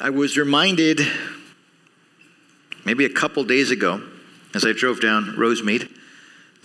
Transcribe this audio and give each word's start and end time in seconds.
I 0.00 0.10
was 0.10 0.36
reminded 0.36 1.00
maybe 2.84 3.04
a 3.04 3.08
couple 3.08 3.42
days 3.42 3.72
ago 3.72 4.00
as 4.54 4.64
I 4.64 4.72
drove 4.72 5.00
down 5.00 5.34
Rosemead 5.36 5.90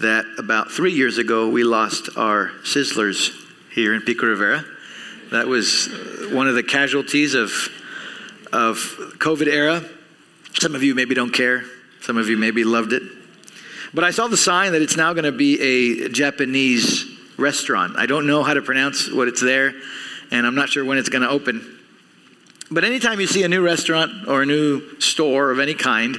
that 0.01 0.25
about 0.37 0.69
three 0.69 0.91
years 0.91 1.17
ago 1.17 1.49
we 1.49 1.63
lost 1.63 2.09
our 2.15 2.51
Sizzlers 2.63 3.31
here 3.73 3.95
in 3.95 4.01
Pico 4.01 4.27
Rivera. 4.27 4.63
That 5.31 5.47
was 5.47 5.87
one 6.31 6.47
of 6.47 6.53
the 6.53 6.61
casualties 6.61 7.33
of, 7.33 7.49
of 8.51 8.77
COVID 9.17 9.47
era. 9.47 9.83
Some 10.59 10.75
of 10.75 10.83
you 10.83 10.93
maybe 10.93 11.15
don't 11.15 11.33
care. 11.33 11.63
Some 12.01 12.17
of 12.17 12.29
you 12.29 12.37
maybe 12.37 12.63
loved 12.63 12.93
it. 12.93 13.01
But 13.95 14.03
I 14.03 14.11
saw 14.11 14.27
the 14.27 14.37
sign 14.37 14.73
that 14.73 14.83
it's 14.83 14.95
now 14.95 15.13
going 15.13 15.25
to 15.25 15.31
be 15.31 15.59
a 15.59 16.09
Japanese 16.09 17.07
restaurant. 17.39 17.97
I 17.97 18.05
don't 18.05 18.27
know 18.27 18.43
how 18.43 18.53
to 18.53 18.61
pronounce 18.61 19.11
what 19.11 19.27
it's 19.27 19.41
there, 19.41 19.73
and 20.29 20.45
I'm 20.45 20.53
not 20.53 20.69
sure 20.69 20.85
when 20.85 20.99
it's 20.99 21.09
going 21.09 21.23
to 21.23 21.29
open. 21.29 21.72
But 22.73 22.83
anytime 22.83 23.19
you 23.19 23.27
see 23.27 23.43
a 23.43 23.47
new 23.47 23.61
restaurant 23.61 24.27
or 24.27 24.41
a 24.41 24.45
new 24.47 24.99
store 24.99 25.51
of 25.51 25.59
any 25.59 25.75
kind, 25.75 26.17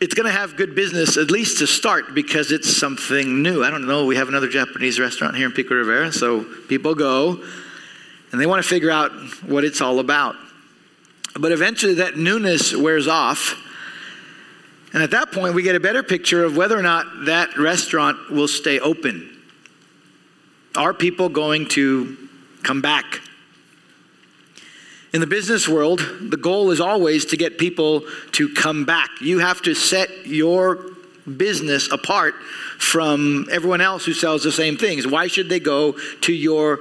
it's 0.00 0.12
going 0.12 0.26
to 0.26 0.36
have 0.36 0.56
good 0.56 0.74
business 0.74 1.16
at 1.16 1.30
least 1.30 1.58
to 1.58 1.68
start 1.68 2.16
because 2.16 2.50
it's 2.50 2.76
something 2.76 3.40
new. 3.40 3.62
I 3.62 3.70
don't 3.70 3.86
know. 3.86 4.06
We 4.06 4.16
have 4.16 4.28
another 4.28 4.48
Japanese 4.48 4.98
restaurant 4.98 5.36
here 5.36 5.46
in 5.46 5.52
Pico 5.52 5.76
Rivera, 5.76 6.10
so 6.10 6.42
people 6.66 6.96
go 6.96 7.40
and 8.32 8.40
they 8.40 8.46
want 8.46 8.60
to 8.60 8.68
figure 8.68 8.90
out 8.90 9.12
what 9.46 9.62
it's 9.62 9.80
all 9.80 10.00
about. 10.00 10.34
But 11.38 11.52
eventually 11.52 11.94
that 11.94 12.16
newness 12.16 12.74
wears 12.74 13.06
off. 13.06 13.54
And 14.92 15.00
at 15.00 15.12
that 15.12 15.30
point, 15.30 15.54
we 15.54 15.62
get 15.62 15.76
a 15.76 15.80
better 15.80 16.02
picture 16.02 16.42
of 16.42 16.56
whether 16.56 16.76
or 16.76 16.82
not 16.82 17.06
that 17.26 17.56
restaurant 17.56 18.32
will 18.32 18.48
stay 18.48 18.80
open. 18.80 19.30
Are 20.74 20.92
people 20.92 21.28
going 21.28 21.68
to 21.68 22.16
come 22.64 22.80
back? 22.80 23.20
In 25.12 25.20
the 25.20 25.26
business 25.26 25.68
world, 25.68 25.98
the 26.20 26.36
goal 26.36 26.70
is 26.70 26.80
always 26.80 27.24
to 27.26 27.36
get 27.36 27.58
people 27.58 28.04
to 28.32 28.48
come 28.54 28.84
back. 28.84 29.08
You 29.20 29.40
have 29.40 29.60
to 29.62 29.74
set 29.74 30.26
your 30.26 30.78
business 31.36 31.90
apart 31.90 32.34
from 32.78 33.46
everyone 33.50 33.80
else 33.80 34.04
who 34.04 34.12
sells 34.12 34.42
the 34.42 34.52
same 34.52 34.76
things. 34.76 35.06
Why 35.06 35.26
should 35.26 35.48
they 35.48 35.60
go 35.60 35.96
to 36.22 36.32
your 36.32 36.78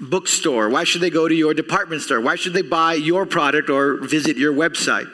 bookstore? 0.00 0.68
Why 0.68 0.84
should 0.84 1.00
they 1.00 1.10
go 1.10 1.26
to 1.26 1.34
your 1.34 1.54
department 1.54 2.02
store? 2.02 2.20
Why 2.20 2.36
should 2.36 2.52
they 2.52 2.62
buy 2.62 2.94
your 2.94 3.24
product 3.24 3.70
or 3.70 3.96
visit 3.96 4.36
your 4.36 4.52
website? 4.52 5.10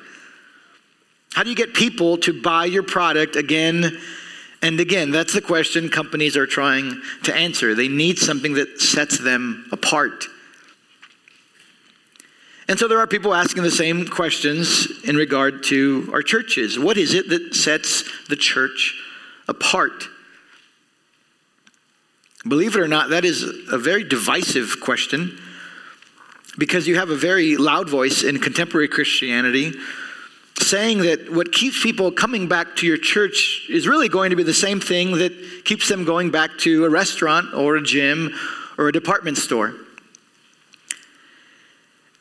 How 1.35 1.45
do 1.45 1.51
you 1.51 1.57
get 1.57 1.75
people 1.75 2.17
to 2.19 2.43
buy 2.43 2.65
your 2.65 2.83
product 2.83 3.37
again 3.37 3.99
and 4.61 4.81
again? 4.81 5.11
That's 5.11 5.35
the 5.35 5.41
question 5.41 5.89
companies 5.89 6.37
are 6.37 6.47
trying 6.47 7.01
to 7.25 7.35
answer. 7.35 7.75
They 7.75 7.89
need 7.89 8.19
something 8.19 8.55
that 8.55 8.81
sets 8.81 9.19
them 9.19 9.69
apart. 9.71 10.27
And 12.69 12.79
so 12.79 12.87
there 12.87 12.99
are 12.99 13.07
people 13.07 13.35
asking 13.35 13.63
the 13.63 13.71
same 13.71 14.07
questions 14.07 15.03
in 15.05 15.17
regard 15.17 15.63
to 15.65 16.11
our 16.13 16.23
churches. 16.23 16.79
What 16.79 16.99
is 16.99 17.15
it 17.15 17.31
that 17.31 17.55
sets 17.55 18.05
the 18.29 18.37
church 18.37 18.95
apart? 19.49 20.05
Believe 22.47 22.77
it 22.77 22.81
or 22.81 22.89
not, 22.89 23.11
that 23.11 23.25
is 23.25 23.43
a 23.73 23.79
very 23.79 24.05
divisive 24.05 24.81
question 24.81 25.39
because 26.59 26.87
you 26.87 26.97
have 26.97 27.09
a 27.09 27.17
very 27.17 27.57
loud 27.57 27.89
voice 27.89 28.23
in 28.23 28.39
contemporary 28.39 28.89
Christianity 28.89 29.73
saying 30.61 30.99
that 30.99 31.33
what 31.33 31.53
keeps 31.53 31.83
people 31.83 32.11
coming 32.11 32.49
back 32.49 32.77
to 32.77 32.87
your 32.87 32.99
church 32.99 33.67
is 33.71 33.87
really 33.89 34.09
going 34.09 34.31
to 34.31 34.37
be 34.37 34.43
the 34.43 34.53
same 34.53 34.81
thing 34.81 35.13
that 35.13 35.33
keeps 35.65 35.89
them 35.89 36.05
going 36.05 36.31
back 36.31 36.51
to 36.59 36.85
a 36.85 36.91
restaurant 36.91 37.55
or 37.55 37.77
a 37.77 37.83
gym 37.83 38.35
or 38.77 38.89
a 38.89 38.93
department 38.93 39.39
store. 39.39 39.75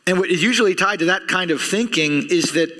And 0.07 0.19
what 0.19 0.29
is 0.29 0.41
usually 0.41 0.73
tied 0.73 0.99
to 0.99 1.05
that 1.05 1.27
kind 1.27 1.51
of 1.51 1.61
thinking 1.61 2.27
is 2.29 2.53
that 2.53 2.71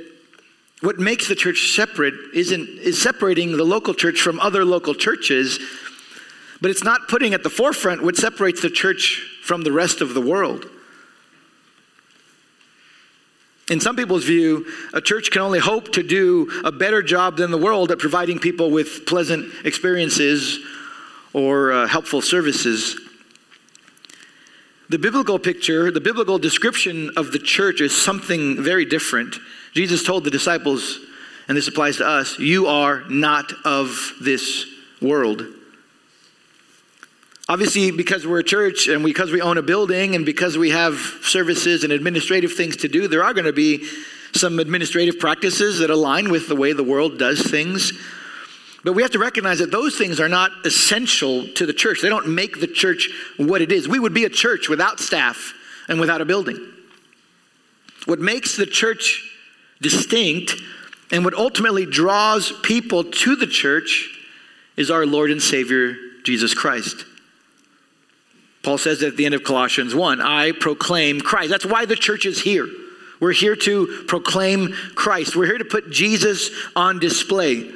what 0.81 0.97
makes 0.97 1.27
the 1.27 1.35
church 1.35 1.73
separate 1.75 2.13
isn't 2.33 2.69
is 2.79 3.01
separating 3.01 3.57
the 3.57 3.65
local 3.65 3.93
church 3.93 4.21
from 4.21 4.39
other 4.39 4.63
local 4.63 4.95
churches, 4.95 5.59
but 6.61 6.71
it's 6.71 6.83
not 6.83 7.09
putting 7.09 7.33
at 7.33 7.43
the 7.43 7.49
forefront 7.49 8.01
what 8.01 8.15
separates 8.15 8.61
the 8.61 8.69
church 8.69 9.39
from 9.43 9.63
the 9.63 9.71
rest 9.71 9.99
of 9.99 10.13
the 10.13 10.21
world. 10.21 10.67
In 13.69 13.81
some 13.81 13.97
people's 13.97 14.23
view, 14.23 14.65
a 14.93 15.01
church 15.01 15.29
can 15.29 15.41
only 15.41 15.59
hope 15.59 15.91
to 15.93 16.03
do 16.03 16.49
a 16.63 16.71
better 16.71 17.01
job 17.01 17.35
than 17.35 17.51
the 17.51 17.57
world 17.57 17.91
at 17.91 17.99
providing 17.99 18.39
people 18.39 18.71
with 18.71 19.05
pleasant 19.05 19.51
experiences 19.65 20.59
or 21.33 21.73
uh, 21.73 21.87
helpful 21.87 22.21
services. 22.21 22.97
The 24.89 24.97
biblical 24.97 25.37
picture, 25.37 25.91
the 25.91 25.99
biblical 25.99 26.39
description 26.39 27.11
of 27.17 27.31
the 27.33 27.39
church 27.39 27.81
is 27.81 27.95
something 27.95 28.61
very 28.61 28.85
different. 28.85 29.35
Jesus 29.73 30.01
told 30.01 30.23
the 30.23 30.31
disciples, 30.31 30.99
and 31.47 31.57
this 31.57 31.67
applies 31.67 31.97
to 31.97 32.07
us, 32.07 32.39
you 32.39 32.67
are 32.67 33.03
not 33.09 33.51
of 33.65 34.13
this 34.21 34.65
world. 35.01 35.45
Obviously, 37.49 37.91
because 37.91 38.25
we're 38.25 38.39
a 38.39 38.43
church 38.43 38.87
and 38.87 39.03
because 39.03 39.31
we 39.31 39.41
own 39.41 39.57
a 39.57 39.61
building 39.61 40.15
and 40.15 40.25
because 40.25 40.57
we 40.57 40.69
have 40.69 40.95
services 41.21 41.83
and 41.83 41.91
administrative 41.93 42.53
things 42.53 42.77
to 42.77 42.87
do, 42.87 43.07
there 43.07 43.23
are 43.23 43.33
going 43.33 43.45
to 43.45 43.53
be 43.53 43.87
some 44.33 44.59
administrative 44.59 45.19
practices 45.19 45.79
that 45.79 45.89
align 45.89 46.29
with 46.29 46.47
the 46.47 46.55
way 46.55 46.73
the 46.73 46.83
world 46.83 47.17
does 47.17 47.41
things. 47.41 47.93
But 48.83 48.93
we 48.93 49.01
have 49.01 49.11
to 49.11 49.19
recognize 49.19 49.59
that 49.59 49.71
those 49.71 49.97
things 49.97 50.19
are 50.19 50.29
not 50.29 50.51
essential 50.65 51.47
to 51.55 51.65
the 51.65 51.73
church. 51.73 52.01
They 52.01 52.09
don't 52.09 52.29
make 52.29 52.59
the 52.59 52.67
church 52.67 53.09
what 53.37 53.61
it 53.61 53.71
is. 53.71 53.87
We 53.87 53.99
would 53.99 54.13
be 54.13 54.25
a 54.25 54.29
church 54.29 54.69
without 54.69 54.99
staff 54.99 55.53
and 55.87 55.99
without 55.99 56.21
a 56.21 56.25
building. 56.25 56.73
What 58.05 58.19
makes 58.19 58.55
the 58.55 58.65
church 58.65 59.29
distinct 59.81 60.55
and 61.11 61.25
what 61.25 61.33
ultimately 61.33 61.85
draws 61.85 62.51
people 62.63 63.03
to 63.03 63.35
the 63.35 63.47
church 63.47 64.09
is 64.75 64.91
our 64.91 65.05
Lord 65.05 65.31
and 65.31 65.41
Savior, 65.41 65.95
Jesus 66.23 66.53
Christ. 66.53 67.05
Paul 68.63 68.77
says 68.77 69.01
at 69.01 69.17
the 69.17 69.25
end 69.25 69.33
of 69.33 69.43
Colossians 69.43 69.95
1 69.95 70.21
I 70.21 70.51
proclaim 70.51 71.21
Christ. 71.21 71.49
That's 71.49 71.65
why 71.65 71.85
the 71.85 71.95
church 71.95 72.25
is 72.25 72.41
here. 72.41 72.67
We're 73.19 73.31
here 73.31 73.55
to 73.55 74.03
proclaim 74.07 74.73
Christ. 74.93 75.35
We're 75.35 75.47
here 75.47 75.57
to 75.57 75.65
put 75.65 75.89
Jesus 75.89 76.51
on 76.75 76.99
display. 76.99 77.71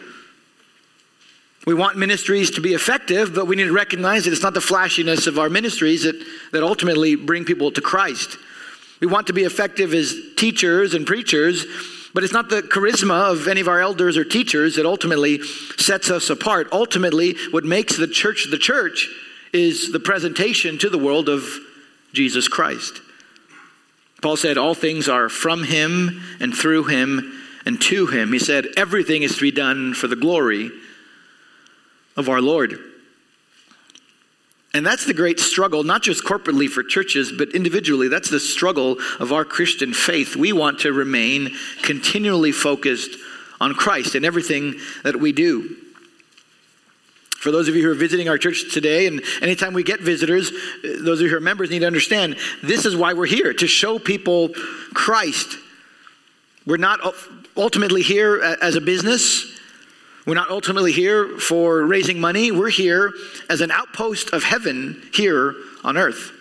We 1.66 1.74
want 1.76 1.96
ministries 1.98 2.52
to 2.52 2.62
be 2.62 2.74
effective, 2.74 3.36
but 3.36 3.46
we 3.46 3.56
need 3.56 3.66
to 3.66 3.74
recognize 3.74 4.26
that 4.26 4.34
it's 4.34 4.42
not 4.42 4.56
the 4.56 4.62
flashiness 4.62 5.28
of 5.28 5.38
our 5.38 5.50
ministries 5.50 6.04
that, 6.04 6.16
that 6.52 6.64
ultimately 6.64 7.16
bring 7.16 7.46
people 7.46 7.72
to 7.72 7.82
Christ. 7.82 8.38
We 9.00 9.08
want 9.08 9.28
to 9.28 9.34
be 9.34 9.44
effective 9.44 9.94
as 9.94 10.16
teachers 10.38 10.96
and 10.96 11.06
preachers, 11.06 11.66
but 12.14 12.24
it's 12.24 12.34
not 12.34 12.50
the 12.50 12.64
charisma 12.64 13.32
of 13.32 13.48
any 13.48 13.62
of 13.62 13.68
our 13.68 13.80
elders 13.80 14.18
or 14.18 14.24
teachers 14.24 14.76
that 14.76 14.86
ultimately 14.88 15.42
sets 15.78 16.10
us 16.10 16.30
apart. 16.30 16.68
Ultimately, 16.72 17.36
what 17.52 17.64
makes 17.64 17.96
the 17.96 18.08
church 18.08 18.48
the 18.50 18.58
church 18.58 19.08
is 19.54 19.92
the 19.92 20.00
presentation 20.00 20.78
to 20.80 20.90
the 20.90 20.98
world 20.98 21.30
of 21.30 21.60
Jesus 22.12 22.48
Christ. 22.48 23.02
Paul 24.22 24.36
said, 24.36 24.58
All 24.58 24.76
things 24.76 25.08
are 25.08 25.30
from 25.30 25.64
him 25.64 26.22
and 26.40 26.56
through 26.56 26.86
him 26.86 27.40
and 27.66 27.82
to 27.84 28.08
him. 28.08 28.34
He 28.34 28.40
said, 28.40 28.68
Everything 28.78 29.24
is 29.24 29.36
to 29.36 29.42
be 29.42 29.52
done 29.52 29.94
for 29.94 30.08
the 30.08 30.16
glory 30.16 30.72
of 32.18 32.30
our 32.30 32.42
Lord. 32.42 32.78
And 34.74 34.86
that's 34.86 35.06
the 35.06 35.14
great 35.14 35.40
struggle, 35.40 35.84
not 35.84 36.02
just 36.02 36.24
corporately 36.24 36.70
for 36.70 36.82
churches, 36.82 37.32
but 37.38 37.50
individually. 37.54 38.08
That's 38.08 38.30
the 38.30 38.40
struggle 38.40 38.98
of 39.20 39.34
our 39.34 39.44
Christian 39.44 39.94
faith. 39.94 40.36
We 40.36 40.54
want 40.54 40.80
to 40.80 40.94
remain 40.94 41.52
continually 41.82 42.54
focused 42.54 43.18
on 43.60 43.74
Christ 43.74 44.16
in 44.16 44.24
everything 44.24 44.76
that 45.04 45.18
we 45.18 45.34
do. 45.34 45.76
For 47.38 47.52
those 47.52 47.68
of 47.68 47.76
you 47.76 47.84
who 47.84 47.92
are 47.92 47.96
visiting 47.96 48.30
our 48.30 48.38
church 48.38 48.72
today, 48.72 49.08
and 49.08 49.22
anytime 49.42 49.74
we 49.74 49.84
get 49.84 50.00
visitors, 50.00 50.52
those 50.84 51.20
of 51.20 51.24
you 51.26 51.30
who 51.30 51.38
are 51.38 51.42
members 51.42 51.70
need 51.70 51.80
to 51.80 51.88
understand 51.88 52.38
this 52.64 52.86
is 52.86 52.96
why 52.96 53.14
we're 53.14 53.26
here 53.26 53.52
to 53.52 53.68
show 53.68 54.00
people 54.00 54.50
Christ. 54.94 55.58
We're 56.66 56.78
not 56.78 57.00
ultimately 57.58 58.04
here 58.04 58.40
as 58.62 58.76
a 58.76 58.82
business. 58.82 59.60
We're 60.26 60.36
not 60.36 60.50
ultimately 60.50 60.92
here 60.92 61.38
for 61.40 61.84
raising 61.84 62.20
money. 62.20 62.52
We're 62.52 62.70
here 62.70 63.12
as 63.50 63.62
an 63.62 63.72
outpost 63.72 64.32
of 64.32 64.44
heaven 64.44 65.02
here 65.14 65.56
on 65.84 65.98
earth. 65.98 66.32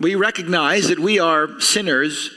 We 0.00 0.14
recognize 0.14 0.88
that 0.88 0.98
we 0.98 1.18
are 1.18 1.60
sinners, 1.60 2.30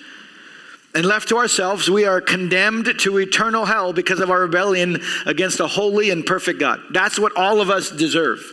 and 0.94 1.06
left 1.06 1.30
to 1.30 1.38
ourselves, 1.38 1.90
we 1.90 2.06
are 2.06 2.22
condemned 2.22 3.00
to 3.00 3.18
eternal 3.18 3.66
hell 3.66 3.94
because 3.94 4.20
of 4.20 4.32
our 4.32 4.42
rebellion 4.42 5.02
against 5.26 5.60
a 5.60 5.68
holy 5.68 6.10
and 6.10 6.26
perfect 6.26 6.60
God. 6.60 6.82
That's 6.92 7.20
what 7.20 7.36
all 7.36 7.62
of 7.62 7.70
us 7.70 7.92
deserve. 7.92 8.44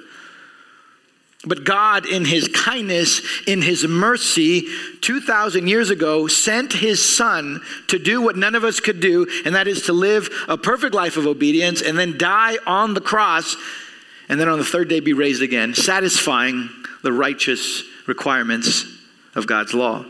But 1.46 1.64
God, 1.64 2.06
in 2.06 2.25
His 2.25 2.49
kindness, 2.49 3.20
in 3.46 3.61
His 3.61 3.87
mercy, 3.87 4.67
2,000 5.00 5.67
years 5.67 5.91
ago, 5.91 6.26
sent 6.26 6.73
His 6.73 7.05
Son 7.05 7.61
to 7.88 7.99
do 7.99 8.23
what 8.23 8.37
none 8.37 8.55
of 8.55 8.64
us 8.64 8.81
could 8.81 9.00
do, 9.00 9.26
and 9.44 9.55
that 9.55 9.69
is 9.69 9.82
to 9.82 9.93
live 9.93 10.31
a 10.49 10.56
perfect 10.56 10.94
life 10.94 11.17
of 11.17 11.26
obedience 11.26 11.82
and 11.82 11.99
then 11.99 12.17
die 12.17 12.56
on 12.67 12.94
the 12.94 13.00
cross, 13.00 13.56
and 14.29 14.41
then 14.41 14.49
on 14.49 14.58
the 14.58 14.64
third 14.64 14.88
day 14.88 15.00
be 15.00 15.12
raised 15.12 15.43
again, 15.43 15.75
satisfying 15.75 16.70
the 17.02 17.12
righteous 17.12 17.82
requirements 18.06 18.87
of 19.35 19.46
God's 19.46 19.75
law. 19.75 20.05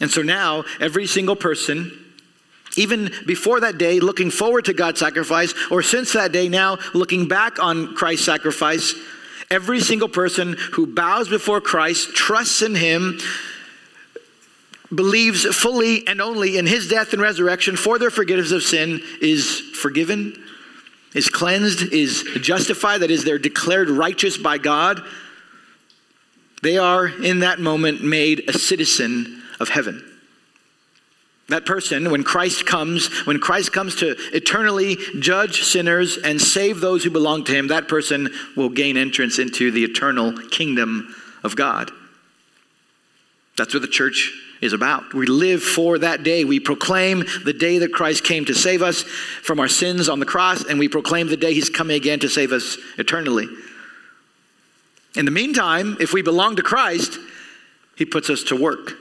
And 0.00 0.10
so 0.10 0.22
now, 0.22 0.64
every 0.80 1.06
single 1.06 1.36
person, 1.36 1.92
even 2.76 3.10
before 3.26 3.60
that 3.60 3.78
day, 3.78 4.00
looking 4.00 4.30
forward 4.30 4.66
to 4.66 4.72
God's 4.72 5.00
sacrifice, 5.00 5.54
or 5.70 5.82
since 5.82 6.12
that 6.12 6.32
day 6.32 6.48
now, 6.48 6.78
looking 6.94 7.26
back 7.28 7.58
on 7.58 7.94
Christ's 7.94 8.26
sacrifice, 8.26 8.94
every 9.50 9.80
single 9.80 10.08
person 10.08 10.56
who 10.72 10.86
bows 10.86 11.28
before 11.28 11.60
Christ, 11.60 12.14
trusts 12.14 12.62
in 12.62 12.74
Him, 12.74 13.18
believes 14.94 15.44
fully 15.44 16.06
and 16.06 16.20
only 16.20 16.58
in 16.58 16.66
His 16.66 16.88
death 16.88 17.12
and 17.12 17.22
resurrection 17.22 17.76
for 17.76 17.98
their 17.98 18.10
forgiveness 18.10 18.52
of 18.52 18.62
sin, 18.62 19.02
is 19.20 19.60
forgiven, 19.60 20.42
is 21.14 21.28
cleansed, 21.28 21.92
is 21.92 22.22
justified, 22.40 22.98
that 22.98 23.10
is, 23.10 23.24
they're 23.24 23.38
declared 23.38 23.88
righteous 23.88 24.36
by 24.36 24.58
God. 24.58 25.02
They 26.62 26.76
are, 26.78 27.06
in 27.06 27.40
that 27.40 27.58
moment, 27.58 28.04
made 28.04 28.48
a 28.48 28.52
citizen 28.52 29.42
of 29.58 29.68
heaven. 29.68 30.09
That 31.50 31.66
person, 31.66 32.12
when 32.12 32.22
Christ 32.22 32.64
comes, 32.64 33.08
when 33.26 33.40
Christ 33.40 33.72
comes 33.72 33.96
to 33.96 34.16
eternally 34.32 34.96
judge 35.18 35.64
sinners 35.64 36.16
and 36.16 36.40
save 36.40 36.80
those 36.80 37.02
who 37.02 37.10
belong 37.10 37.42
to 37.44 37.52
him, 37.52 37.68
that 37.68 37.88
person 37.88 38.30
will 38.56 38.68
gain 38.68 38.96
entrance 38.96 39.40
into 39.40 39.72
the 39.72 39.82
eternal 39.82 40.32
kingdom 40.50 41.14
of 41.42 41.56
God. 41.56 41.90
That's 43.58 43.74
what 43.74 43.82
the 43.82 43.88
church 43.88 44.32
is 44.60 44.72
about. 44.72 45.12
We 45.12 45.26
live 45.26 45.60
for 45.60 45.98
that 45.98 46.22
day. 46.22 46.44
We 46.44 46.60
proclaim 46.60 47.24
the 47.44 47.52
day 47.52 47.78
that 47.78 47.92
Christ 47.92 48.22
came 48.22 48.44
to 48.44 48.54
save 48.54 48.80
us 48.80 49.02
from 49.02 49.58
our 49.58 49.68
sins 49.68 50.08
on 50.08 50.20
the 50.20 50.26
cross, 50.26 50.64
and 50.64 50.78
we 50.78 50.88
proclaim 50.88 51.26
the 51.26 51.36
day 51.36 51.52
he's 51.52 51.68
coming 51.68 51.96
again 51.96 52.20
to 52.20 52.28
save 52.28 52.52
us 52.52 52.78
eternally. 52.96 53.48
In 55.16 55.24
the 55.24 55.30
meantime, 55.32 55.96
if 55.98 56.12
we 56.12 56.22
belong 56.22 56.54
to 56.56 56.62
Christ, 56.62 57.18
he 57.96 58.04
puts 58.04 58.30
us 58.30 58.44
to 58.44 58.56
work. 58.56 58.92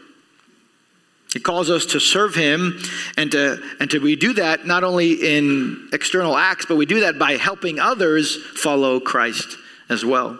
He 1.34 1.40
calls 1.40 1.70
us 1.70 1.86
to 1.88 2.00
serve 2.00 2.34
him 2.34 2.80
and 3.16 3.32
to 3.32 3.62
and 3.80 3.90
to 3.92 4.00
we 4.00 4.16
do 4.16 4.34
that 4.34 4.66
not 4.66 4.84
only 4.84 5.14
in 5.14 5.90
external 5.94 6.36
acts, 6.36 6.66
but 6.66 6.76
we 6.76 6.88
do 6.88 7.02
that 7.02 7.20
by 7.20 7.34
helping 7.34 7.80
others 7.80 8.38
follow 8.56 9.00
Christ 9.00 9.58
as 9.90 10.04
well. 10.04 10.40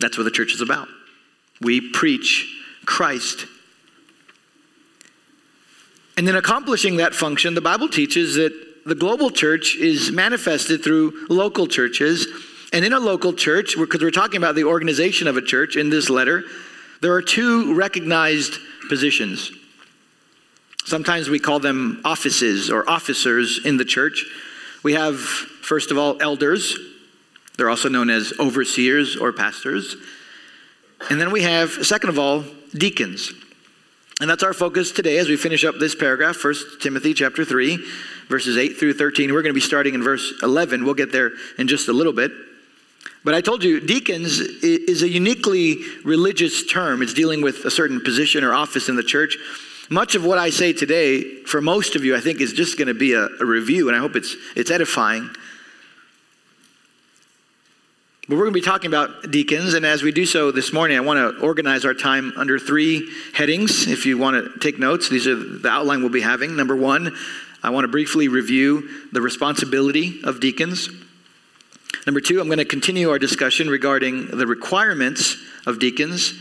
That's 0.00 0.18
what 0.18 0.24
the 0.24 0.30
church 0.30 0.52
is 0.52 0.60
about. 0.60 0.88
We 1.60 1.80
preach 1.80 2.54
Christ. 2.84 3.46
And 6.16 6.28
in 6.28 6.36
accomplishing 6.36 6.96
that 6.96 7.14
function, 7.14 7.54
the 7.54 7.60
Bible 7.60 7.88
teaches 7.88 8.34
that 8.34 8.52
the 8.84 8.94
global 8.94 9.30
church 9.30 9.76
is 9.76 10.10
manifested 10.10 10.82
through 10.82 11.26
local 11.28 11.66
churches. 11.66 12.26
And 12.72 12.84
in 12.84 12.92
a 12.92 13.00
local 13.00 13.32
church, 13.32 13.76
because 13.78 14.00
we're 14.00 14.10
talking 14.10 14.36
about 14.36 14.54
the 14.54 14.64
organization 14.64 15.28
of 15.28 15.36
a 15.36 15.42
church 15.42 15.76
in 15.76 15.90
this 15.90 16.10
letter, 16.10 16.44
there 17.00 17.12
are 17.12 17.22
two 17.22 17.74
recognized 17.74 18.58
positions. 18.88 19.52
Sometimes 20.88 21.28
we 21.28 21.38
call 21.38 21.58
them 21.58 22.00
offices 22.02 22.70
or 22.70 22.88
officers 22.88 23.60
in 23.62 23.76
the 23.76 23.84
church. 23.84 24.24
We 24.82 24.94
have, 24.94 25.18
first 25.18 25.90
of 25.90 25.98
all, 25.98 26.16
elders. 26.22 26.78
They're 27.58 27.68
also 27.68 27.90
known 27.90 28.08
as 28.08 28.32
overseers 28.40 29.14
or 29.14 29.34
pastors. 29.34 29.96
And 31.10 31.20
then 31.20 31.30
we 31.30 31.42
have, 31.42 31.70
second 31.84 32.08
of 32.08 32.18
all, 32.18 32.42
deacons. 32.72 33.30
And 34.22 34.30
that's 34.30 34.42
our 34.42 34.54
focus 34.54 34.90
today 34.90 35.18
as 35.18 35.28
we 35.28 35.36
finish 35.36 35.62
up 35.62 35.74
this 35.78 35.94
paragraph, 35.94 36.42
1 36.42 36.54
Timothy 36.80 37.12
chapter 37.12 37.44
3, 37.44 37.76
verses 38.30 38.56
8 38.56 38.78
through 38.78 38.94
13. 38.94 39.34
We're 39.34 39.42
going 39.42 39.52
to 39.52 39.60
be 39.60 39.60
starting 39.60 39.92
in 39.92 40.02
verse 40.02 40.40
11. 40.42 40.86
We'll 40.86 40.94
get 40.94 41.12
there 41.12 41.32
in 41.58 41.68
just 41.68 41.88
a 41.88 41.92
little 41.92 42.14
bit. 42.14 42.32
But 43.24 43.34
I 43.34 43.42
told 43.42 43.62
you, 43.62 43.78
deacons 43.78 44.40
is 44.40 45.02
a 45.02 45.08
uniquely 45.08 45.82
religious 46.02 46.64
term. 46.64 47.02
It's 47.02 47.12
dealing 47.12 47.42
with 47.42 47.66
a 47.66 47.70
certain 47.70 48.00
position 48.00 48.42
or 48.42 48.54
office 48.54 48.88
in 48.88 48.96
the 48.96 49.02
church. 49.02 49.36
Much 49.90 50.14
of 50.14 50.24
what 50.24 50.38
I 50.38 50.50
say 50.50 50.72
today, 50.72 51.42
for 51.44 51.60
most 51.60 51.96
of 51.96 52.04
you, 52.04 52.14
I 52.14 52.20
think 52.20 52.40
is 52.40 52.52
just 52.52 52.76
going 52.76 52.88
to 52.88 52.94
be 52.94 53.14
a, 53.14 53.26
a 53.40 53.44
review, 53.44 53.88
and 53.88 53.96
I 53.96 54.00
hope 54.00 54.16
it's, 54.16 54.36
it's 54.54 54.70
edifying. 54.70 55.30
But 58.28 58.36
we're 58.36 58.44
going 58.44 58.52
to 58.52 58.60
be 58.60 58.64
talking 58.64 58.88
about 58.88 59.30
deacons, 59.30 59.72
and 59.72 59.86
as 59.86 60.02
we 60.02 60.12
do 60.12 60.26
so 60.26 60.50
this 60.50 60.74
morning, 60.74 60.98
I 60.98 61.00
want 61.00 61.18
to 61.18 61.42
organize 61.42 61.86
our 61.86 61.94
time 61.94 62.34
under 62.36 62.58
three 62.58 63.10
headings. 63.32 63.86
If 63.86 64.04
you 64.04 64.18
want 64.18 64.52
to 64.52 64.58
take 64.60 64.78
notes, 64.78 65.08
these 65.08 65.26
are 65.26 65.34
the 65.34 65.70
outline 65.70 66.00
we'll 66.00 66.10
be 66.10 66.20
having. 66.20 66.54
Number 66.54 66.76
one, 66.76 67.16
I 67.62 67.70
want 67.70 67.84
to 67.84 67.88
briefly 67.88 68.28
review 68.28 68.86
the 69.12 69.22
responsibility 69.22 70.20
of 70.24 70.40
deacons. 70.40 70.90
Number 72.06 72.20
two, 72.20 72.38
I'm 72.40 72.46
going 72.48 72.58
to 72.58 72.66
continue 72.66 73.08
our 73.08 73.18
discussion 73.18 73.70
regarding 73.70 74.26
the 74.26 74.46
requirements 74.46 75.36
of 75.66 75.78
deacons. 75.78 76.34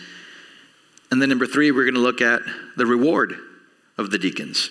And 1.12 1.22
then 1.22 1.30
number 1.30 1.48
three, 1.48 1.72
we're 1.72 1.86
going 1.86 1.96
to 1.96 2.02
look 2.02 2.22
at 2.22 2.42
the 2.76 2.86
reward 2.86 3.36
of 3.98 4.12
the 4.12 4.18
deacons. 4.18 4.70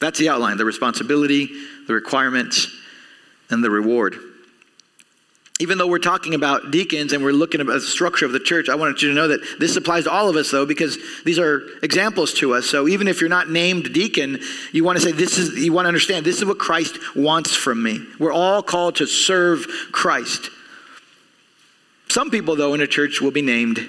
That's 0.00 0.18
the 0.18 0.28
outline 0.28 0.56
the 0.56 0.64
responsibility, 0.64 1.48
the 1.86 1.94
requirements, 1.94 2.68
and 3.50 3.62
the 3.62 3.70
reward. 3.70 4.16
Even 5.60 5.76
though 5.76 5.88
we're 5.88 5.98
talking 5.98 6.34
about 6.34 6.70
deacons 6.70 7.12
and 7.12 7.24
we're 7.24 7.32
looking 7.32 7.60
at 7.60 7.66
the 7.66 7.80
structure 7.80 8.24
of 8.24 8.30
the 8.30 8.38
church, 8.38 8.68
I 8.68 8.76
wanted 8.76 9.02
you 9.02 9.08
to 9.08 9.14
know 9.14 9.26
that 9.28 9.40
this 9.58 9.74
applies 9.74 10.04
to 10.04 10.10
all 10.10 10.28
of 10.28 10.36
us, 10.36 10.52
though, 10.52 10.64
because 10.64 10.96
these 11.24 11.38
are 11.38 11.62
examples 11.82 12.32
to 12.34 12.54
us. 12.54 12.66
So 12.66 12.86
even 12.86 13.08
if 13.08 13.20
you're 13.20 13.28
not 13.28 13.50
named 13.50 13.92
deacon, 13.92 14.38
you 14.70 14.84
want 14.84 14.98
to 14.98 15.02
say, 15.02 15.10
This 15.10 15.36
is, 15.36 15.58
you 15.58 15.72
want 15.72 15.86
to 15.86 15.88
understand, 15.88 16.24
this 16.24 16.38
is 16.38 16.44
what 16.44 16.58
Christ 16.58 16.98
wants 17.16 17.56
from 17.56 17.82
me. 17.82 18.06
We're 18.20 18.32
all 18.32 18.62
called 18.62 18.96
to 18.96 19.06
serve 19.06 19.66
Christ. 19.90 20.48
Some 22.08 22.30
people, 22.30 22.54
though, 22.54 22.74
in 22.74 22.80
a 22.80 22.86
church 22.86 23.20
will 23.20 23.32
be 23.32 23.42
named 23.42 23.80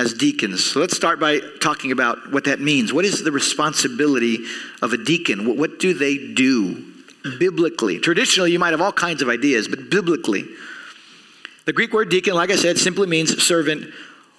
as 0.00 0.14
deacons. 0.14 0.64
So 0.64 0.80
let's 0.80 0.96
start 0.96 1.20
by 1.20 1.40
talking 1.60 1.92
about 1.92 2.32
what 2.32 2.44
that 2.44 2.58
means. 2.58 2.90
What 2.90 3.04
is 3.04 3.22
the 3.22 3.30
responsibility 3.30 4.38
of 4.80 4.94
a 4.94 4.96
deacon? 4.96 5.58
What 5.58 5.78
do 5.78 5.92
they 5.92 6.16
do 6.16 6.86
biblically? 7.38 7.98
Traditionally, 7.98 8.50
you 8.50 8.58
might 8.58 8.70
have 8.70 8.80
all 8.80 8.92
kinds 8.92 9.20
of 9.20 9.28
ideas, 9.28 9.68
but 9.68 9.90
biblically, 9.90 10.46
the 11.66 11.74
Greek 11.74 11.92
word 11.92 12.08
deacon, 12.08 12.32
like 12.32 12.50
I 12.50 12.56
said, 12.56 12.78
simply 12.78 13.08
means 13.08 13.42
servant 13.42 13.92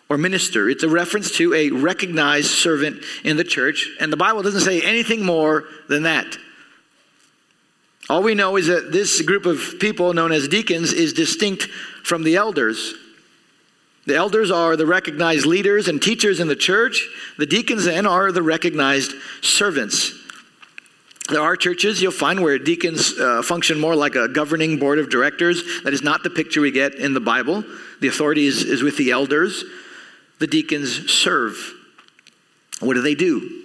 or 0.10 0.18
minister. 0.18 0.68
It's 0.68 0.82
a 0.82 0.90
reference 0.90 1.30
to 1.38 1.54
a 1.54 1.70
recognized 1.70 2.50
servant 2.50 3.04
in 3.24 3.38
the 3.38 3.44
church, 3.44 3.88
and 4.00 4.12
the 4.12 4.18
Bible 4.18 4.42
doesn't 4.42 4.62
say 4.62 4.82
anything 4.82 5.24
more 5.24 5.66
than 5.88 6.04
that. 6.04 6.40
All 8.10 8.24
we 8.24 8.34
know 8.34 8.58
is 8.58 8.66
that 8.66 8.92
this 8.92 9.22
group 9.22 9.46
of 9.46 9.76
people, 9.80 10.12
known 10.14 10.32
as 10.32 10.48
deacons, 10.48 10.92
is 10.92 11.14
distinct 11.14 11.66
from 12.04 12.24
the 12.24 12.36
elders. 12.36 12.96
The 14.06 14.16
elders 14.16 14.50
are 14.50 14.76
the 14.76 14.86
recognized 14.86 15.46
leaders 15.46 15.88
and 15.88 16.02
teachers 16.02 16.40
in 16.40 16.48
the 16.48 16.56
church. 16.56 17.08
The 17.38 17.46
deacons, 17.46 17.86
then, 17.86 18.06
are 18.06 18.32
the 18.32 18.42
recognized 18.42 19.14
servants. 19.42 20.14
There 21.30 21.42
are 21.42 21.56
churches 21.56 22.02
you'll 22.02 22.12
find 22.12 22.42
where 22.42 22.58
deacons 22.58 23.18
uh, 23.18 23.42
function 23.44 23.80
more 23.80 23.96
like 23.96 24.16
a 24.16 24.28
governing 24.28 24.80
board 24.80 25.00
of 25.00 25.10
directors. 25.10 25.84
That 25.84 25.94
is 25.94 26.02
not 26.02 26.24
the 26.24 26.30
picture 26.30 26.62
we 26.62 26.72
get 26.72 26.96
in 26.96 27.14
the 27.14 27.20
Bible. 27.20 27.64
The 28.02 28.08
authority 28.08 28.48
is, 28.48 28.64
is 28.64 28.82
with 28.82 28.98
the 28.98 29.12
elders. 29.12 29.64
The 30.40 30.48
deacons 30.48 31.12
serve. 31.12 31.56
What 32.80 32.96
do 32.96 33.02
they 33.02 33.16
do? 33.16 33.61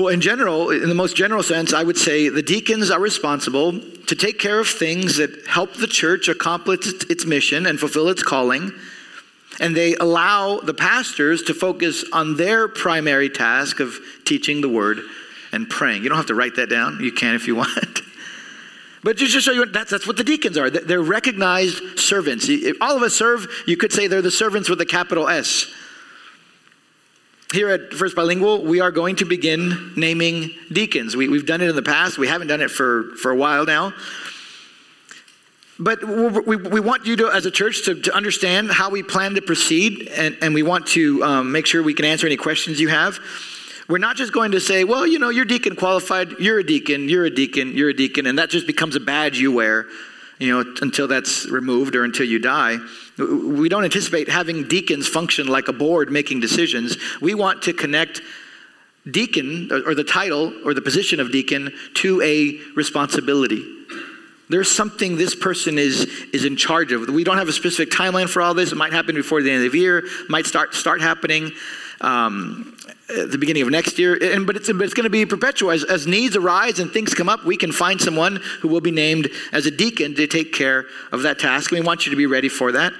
Well, 0.00 0.08
in 0.08 0.22
general, 0.22 0.70
in 0.70 0.88
the 0.88 0.94
most 0.94 1.14
general 1.14 1.42
sense, 1.42 1.74
I 1.74 1.82
would 1.82 1.98
say 1.98 2.30
the 2.30 2.40
deacons 2.40 2.90
are 2.90 2.98
responsible 2.98 3.78
to 3.78 4.16
take 4.16 4.38
care 4.38 4.58
of 4.58 4.66
things 4.66 5.18
that 5.18 5.46
help 5.46 5.74
the 5.74 5.86
church 5.86 6.26
accomplish 6.26 6.86
its 7.10 7.26
mission 7.26 7.66
and 7.66 7.78
fulfill 7.78 8.08
its 8.08 8.22
calling. 8.22 8.72
And 9.60 9.76
they 9.76 9.96
allow 9.96 10.60
the 10.60 10.72
pastors 10.72 11.42
to 11.42 11.54
focus 11.54 12.02
on 12.14 12.38
their 12.38 12.66
primary 12.66 13.28
task 13.28 13.78
of 13.78 13.98
teaching 14.24 14.62
the 14.62 14.70
word 14.70 15.00
and 15.52 15.68
praying. 15.68 16.02
You 16.02 16.08
don't 16.08 16.16
have 16.16 16.28
to 16.28 16.34
write 16.34 16.56
that 16.56 16.70
down. 16.70 17.00
You 17.00 17.12
can 17.12 17.34
if 17.34 17.46
you 17.46 17.56
want. 17.56 18.00
But 19.02 19.16
just 19.16 19.32
to 19.32 19.40
show 19.40 19.52
you, 19.52 19.64
that's, 19.64 19.90
that's 19.90 20.06
what 20.06 20.18
the 20.18 20.24
deacons 20.24 20.58
are. 20.58 20.68
They're 20.68 21.00
recognized 21.00 21.98
servants. 21.98 22.50
If 22.50 22.76
all 22.82 22.98
of 22.98 23.02
us 23.02 23.14
serve, 23.14 23.46
you 23.66 23.78
could 23.78 23.94
say 23.94 24.08
they're 24.08 24.20
the 24.20 24.30
servants 24.30 24.68
with 24.68 24.78
a 24.82 24.84
capital 24.84 25.26
S. 25.26 25.72
Here 27.52 27.68
at 27.68 27.92
First 27.92 28.14
Bilingual, 28.14 28.62
we 28.62 28.80
are 28.80 28.92
going 28.92 29.16
to 29.16 29.24
begin 29.24 29.92
naming 29.96 30.52
deacons. 30.70 31.16
We, 31.16 31.32
have 31.36 31.46
done 31.46 31.60
it 31.60 31.68
in 31.68 31.74
the 31.74 31.82
past, 31.82 32.16
we 32.16 32.28
haven't 32.28 32.46
done 32.46 32.60
it 32.60 32.70
for, 32.70 33.16
for 33.16 33.32
a 33.32 33.36
while 33.36 33.66
now. 33.66 33.92
But 35.76 36.04
we, 36.04 36.54
we 36.54 36.78
want 36.78 37.06
you 37.06 37.16
to, 37.16 37.28
as 37.28 37.46
a 37.46 37.50
church, 37.50 37.86
to, 37.86 38.00
to 38.02 38.14
understand 38.14 38.70
how 38.70 38.90
we 38.90 39.02
plan 39.02 39.34
to 39.34 39.42
proceed, 39.42 40.08
and, 40.08 40.36
and 40.42 40.54
we 40.54 40.62
want 40.62 40.86
to 40.88 41.24
um, 41.24 41.50
make 41.50 41.66
sure 41.66 41.82
we 41.82 41.94
can 41.94 42.04
answer 42.04 42.26
any 42.26 42.36
questions 42.36 42.78
you 42.78 42.88
have. 42.88 43.18
We're 43.88 43.98
not 43.98 44.14
just 44.14 44.32
going 44.32 44.52
to 44.52 44.60
say, 44.60 44.84
well, 44.84 45.04
you 45.04 45.18
know, 45.18 45.30
you're 45.30 45.44
deacon 45.44 45.74
qualified, 45.74 46.38
you're 46.38 46.60
a 46.60 46.64
deacon, 46.64 47.08
you're 47.08 47.24
a 47.24 47.34
deacon, 47.34 47.72
you're 47.72 47.88
a 47.88 47.94
deacon, 47.94 48.26
and 48.26 48.38
that 48.38 48.50
just 48.50 48.68
becomes 48.68 48.94
a 48.94 49.00
badge 49.00 49.40
you 49.40 49.50
wear, 49.50 49.86
you 50.40 50.50
know, 50.50 50.74
until 50.80 51.06
that's 51.06 51.46
removed 51.46 51.94
or 51.94 52.02
until 52.02 52.26
you 52.26 52.38
die. 52.38 52.78
We 53.18 53.68
don't 53.68 53.84
anticipate 53.84 54.28
having 54.28 54.66
deacons 54.66 55.06
function 55.06 55.46
like 55.46 55.68
a 55.68 55.72
board 55.72 56.10
making 56.10 56.40
decisions. 56.40 56.96
We 57.20 57.34
want 57.34 57.62
to 57.62 57.74
connect 57.74 58.22
deacon 59.08 59.70
or 59.86 59.94
the 59.94 60.04
title 60.04 60.52
or 60.64 60.72
the 60.72 60.80
position 60.80 61.20
of 61.20 61.30
deacon 61.30 61.72
to 61.94 62.22
a 62.22 62.58
responsibility. 62.74 63.76
There's 64.48 64.70
something 64.70 65.16
this 65.16 65.34
person 65.34 65.78
is, 65.78 66.06
is 66.32 66.44
in 66.44 66.56
charge 66.56 66.90
of. 66.90 67.08
We 67.08 67.22
don't 67.22 67.38
have 67.38 67.48
a 67.48 67.52
specific 67.52 67.94
timeline 67.94 68.28
for 68.28 68.42
all 68.42 68.54
this. 68.54 68.72
It 68.72 68.76
might 68.76 68.92
happen 68.92 69.14
before 69.14 69.42
the 69.42 69.50
end 69.50 69.64
of 69.64 69.72
the 69.72 69.78
year, 69.78 70.04
might 70.28 70.46
start, 70.46 70.74
start 70.74 71.00
happening. 71.00 71.52
Um, 72.00 72.76
the 73.08 73.38
beginning 73.38 73.62
of 73.62 73.70
next 73.70 73.98
year, 73.98 74.16
and, 74.20 74.46
but 74.46 74.56
it's, 74.56 74.68
it's 74.68 74.94
going 74.94 75.04
to 75.04 75.10
be 75.10 75.26
perpetual. 75.26 75.70
As, 75.70 75.84
as, 75.84 76.06
needs 76.06 76.36
arise 76.36 76.78
and 76.78 76.90
things 76.90 77.14
come 77.14 77.28
up, 77.28 77.44
we 77.44 77.56
can 77.56 77.72
find 77.72 78.00
someone 78.00 78.36
who 78.60 78.68
will 78.68 78.80
be 78.80 78.90
named 78.90 79.28
as 79.52 79.66
a 79.66 79.70
deacon 79.70 80.14
to 80.14 80.26
take 80.26 80.52
care 80.52 80.86
of 81.12 81.22
that 81.22 81.38
task. 81.38 81.70
we 81.70 81.80
want 81.80 82.06
you 82.06 82.10
to 82.10 82.16
be 82.16 82.26
ready 82.26 82.48
for 82.48 82.72
that. 82.72 82.92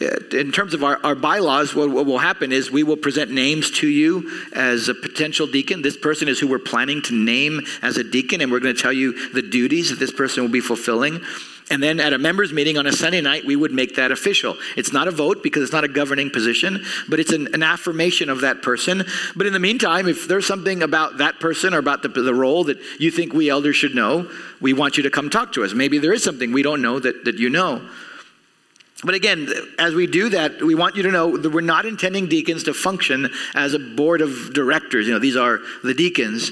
Uh, 0.00 0.36
in 0.36 0.52
terms 0.52 0.74
of 0.74 0.82
our, 0.82 0.98
our 1.04 1.14
bylaws, 1.14 1.74
what, 1.74 1.90
what 1.90 2.06
will 2.06 2.18
happen 2.18 2.52
is 2.52 2.70
we 2.70 2.82
will 2.82 2.96
present 2.96 3.30
names 3.30 3.70
to 3.70 3.88
you 3.88 4.30
as 4.54 4.88
a 4.88 4.94
potential 4.94 5.46
deacon. 5.46 5.82
This 5.82 5.96
person 5.96 6.28
is 6.28 6.38
who 6.38 6.48
we're 6.48 6.58
planning 6.58 7.02
to 7.02 7.14
name 7.14 7.60
as 7.82 7.96
a 7.96 8.04
deacon, 8.04 8.40
and 8.40 8.50
we're 8.50 8.60
going 8.60 8.74
to 8.74 8.82
tell 8.82 8.92
you 8.92 9.30
the 9.32 9.42
duties 9.42 9.90
that 9.90 9.98
this 9.98 10.12
person 10.12 10.42
will 10.42 10.50
be 10.50 10.60
fulfilling. 10.60 11.20
And 11.70 11.82
then 11.82 12.00
at 12.00 12.12
a 12.12 12.18
members' 12.18 12.52
meeting 12.52 12.78
on 12.78 12.86
a 12.86 12.92
Sunday 12.92 13.20
night, 13.20 13.44
we 13.44 13.54
would 13.54 13.72
make 13.72 13.96
that 13.96 14.10
official. 14.10 14.56
It's 14.76 14.92
not 14.92 15.06
a 15.06 15.10
vote 15.10 15.42
because 15.42 15.62
it's 15.62 15.72
not 15.72 15.84
a 15.84 15.88
governing 15.88 16.30
position, 16.30 16.84
but 17.08 17.20
it's 17.20 17.32
an, 17.32 17.54
an 17.54 17.62
affirmation 17.62 18.30
of 18.30 18.40
that 18.40 18.62
person. 18.62 19.04
But 19.36 19.46
in 19.46 19.52
the 19.52 19.58
meantime, 19.58 20.08
if 20.08 20.26
there's 20.26 20.46
something 20.46 20.82
about 20.82 21.18
that 21.18 21.40
person 21.40 21.74
or 21.74 21.78
about 21.78 22.02
the, 22.02 22.08
the 22.08 22.34
role 22.34 22.64
that 22.64 22.78
you 22.98 23.10
think 23.10 23.32
we 23.32 23.50
elders 23.50 23.76
should 23.76 23.94
know, 23.94 24.30
we 24.60 24.72
want 24.72 24.96
you 24.96 25.02
to 25.02 25.10
come 25.10 25.28
talk 25.28 25.52
to 25.52 25.64
us. 25.64 25.74
Maybe 25.74 25.98
there 25.98 26.12
is 26.12 26.24
something 26.24 26.52
we 26.52 26.62
don't 26.62 26.80
know 26.80 26.98
that, 26.98 27.24
that 27.26 27.36
you 27.38 27.50
know. 27.50 27.86
But 29.04 29.14
again, 29.14 29.48
as 29.78 29.94
we 29.94 30.08
do 30.08 30.30
that, 30.30 30.60
we 30.60 30.74
want 30.74 30.96
you 30.96 31.04
to 31.04 31.10
know 31.10 31.36
that 31.36 31.50
we're 31.50 31.60
not 31.60 31.86
intending 31.86 32.28
deacons 32.28 32.64
to 32.64 32.74
function 32.74 33.30
as 33.54 33.72
a 33.74 33.78
board 33.78 34.20
of 34.20 34.52
directors. 34.52 35.06
You 35.06 35.12
know, 35.12 35.20
these 35.20 35.36
are 35.36 35.60
the 35.84 35.94
deacons. 35.94 36.50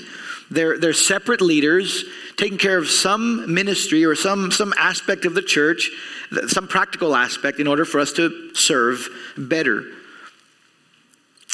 They're, 0.50 0.78
they're 0.78 0.92
separate 0.92 1.40
leaders 1.40 2.04
taking 2.36 2.58
care 2.58 2.78
of 2.78 2.88
some 2.88 3.52
ministry 3.52 4.04
or 4.04 4.14
some, 4.14 4.52
some 4.52 4.72
aspect 4.78 5.24
of 5.24 5.34
the 5.34 5.42
church, 5.42 5.90
some 6.48 6.68
practical 6.68 7.16
aspect 7.16 7.58
in 7.58 7.66
order 7.66 7.84
for 7.84 7.98
us 7.98 8.12
to 8.14 8.54
serve 8.54 9.08
better. 9.36 9.84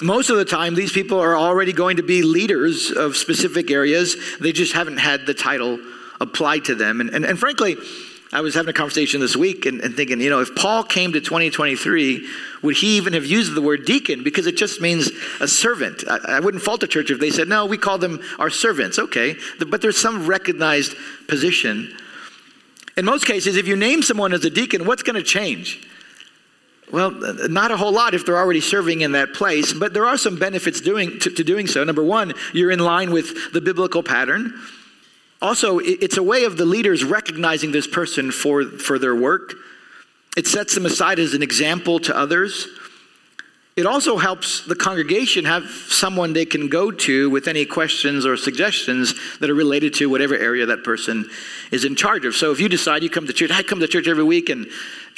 Most 0.02 0.30
of 0.30 0.36
the 0.36 0.44
time, 0.44 0.74
these 0.74 0.92
people 0.92 1.20
are 1.20 1.36
already 1.36 1.72
going 1.72 1.98
to 1.98 2.02
be 2.02 2.22
leaders 2.22 2.90
of 2.90 3.16
specific 3.16 3.70
areas. 3.70 4.16
They 4.40 4.52
just 4.52 4.72
haven't 4.72 4.98
had 4.98 5.26
the 5.26 5.34
title 5.34 5.78
applied 6.20 6.64
to 6.66 6.74
them. 6.74 7.00
And, 7.00 7.10
and, 7.10 7.24
and 7.24 7.38
frankly, 7.38 7.76
I 8.34 8.40
was 8.40 8.54
having 8.54 8.70
a 8.70 8.72
conversation 8.72 9.20
this 9.20 9.36
week 9.36 9.66
and, 9.66 9.82
and, 9.82 9.94
thinking, 9.94 10.18
you 10.18 10.30
know, 10.30 10.40
if 10.40 10.54
Paul 10.54 10.84
came 10.84 11.12
to 11.12 11.20
2023, 11.20 12.26
would 12.62 12.76
he 12.76 12.96
even 12.96 13.12
have 13.12 13.26
used 13.26 13.54
the 13.54 13.60
word 13.60 13.84
deacon? 13.84 14.24
Because 14.24 14.46
it 14.46 14.56
just 14.56 14.80
means 14.80 15.10
a 15.40 15.46
servant. 15.46 16.02
I, 16.08 16.36
I 16.36 16.40
wouldn't 16.40 16.62
fault 16.62 16.80
the 16.80 16.86
church 16.86 17.10
if 17.10 17.20
they 17.20 17.28
said, 17.28 17.46
no, 17.46 17.66
we 17.66 17.76
call 17.76 17.98
them 17.98 18.22
our 18.38 18.48
servants. 18.48 18.98
Okay. 18.98 19.36
But 19.58 19.82
there's 19.82 19.98
some 19.98 20.26
recognized 20.26 20.96
position. 21.28 21.94
In 22.96 23.04
most 23.04 23.26
cases, 23.26 23.56
if 23.56 23.68
you 23.68 23.76
name 23.76 24.02
someone 24.02 24.32
as 24.32 24.44
a 24.46 24.50
deacon, 24.50 24.86
what's 24.86 25.02
going 25.02 25.16
to 25.16 25.22
change? 25.22 25.86
Well, 26.90 27.10
not 27.48 27.70
a 27.70 27.76
whole 27.76 27.92
lot 27.92 28.14
if 28.14 28.24
they're 28.24 28.38
already 28.38 28.60
serving 28.62 29.02
in 29.02 29.12
that 29.12 29.34
place, 29.34 29.74
but 29.74 29.92
there 29.92 30.06
are 30.06 30.16
some 30.16 30.38
benefits 30.38 30.80
doing, 30.80 31.18
to, 31.20 31.30
to 31.30 31.44
doing 31.44 31.66
so. 31.66 31.84
Number 31.84 32.02
one, 32.02 32.32
you're 32.54 32.70
in 32.70 32.80
line 32.80 33.12
with 33.12 33.52
the 33.52 33.60
biblical 33.60 34.02
pattern. 34.02 34.58
Also, 35.42 35.80
it's 35.80 36.16
a 36.16 36.22
way 36.22 36.44
of 36.44 36.56
the 36.56 36.64
leaders 36.64 37.02
recognizing 37.02 37.72
this 37.72 37.88
person 37.88 38.30
for, 38.30 38.64
for 38.64 38.96
their 38.96 39.16
work. 39.16 39.54
It 40.36 40.46
sets 40.46 40.74
them 40.74 40.86
aside 40.86 41.18
as 41.18 41.34
an 41.34 41.42
example 41.42 41.98
to 41.98 42.16
others. 42.16 42.68
It 43.76 43.84
also 43.84 44.18
helps 44.18 44.64
the 44.64 44.76
congregation 44.76 45.44
have 45.46 45.64
someone 45.64 46.32
they 46.32 46.44
can 46.44 46.68
go 46.68 46.92
to 46.92 47.28
with 47.28 47.48
any 47.48 47.64
questions 47.64 48.24
or 48.24 48.36
suggestions 48.36 49.14
that 49.40 49.50
are 49.50 49.54
related 49.54 49.94
to 49.94 50.08
whatever 50.08 50.36
area 50.36 50.64
that 50.66 50.84
person 50.84 51.28
is 51.72 51.84
in 51.84 51.96
charge 51.96 52.24
of. 52.24 52.36
So 52.36 52.52
if 52.52 52.60
you 52.60 52.68
decide 52.68 53.02
you 53.02 53.10
come 53.10 53.26
to 53.26 53.32
church, 53.32 53.50
I 53.50 53.64
come 53.64 53.80
to 53.80 53.88
church 53.88 54.06
every 54.06 54.24
week 54.24 54.48
and 54.48 54.68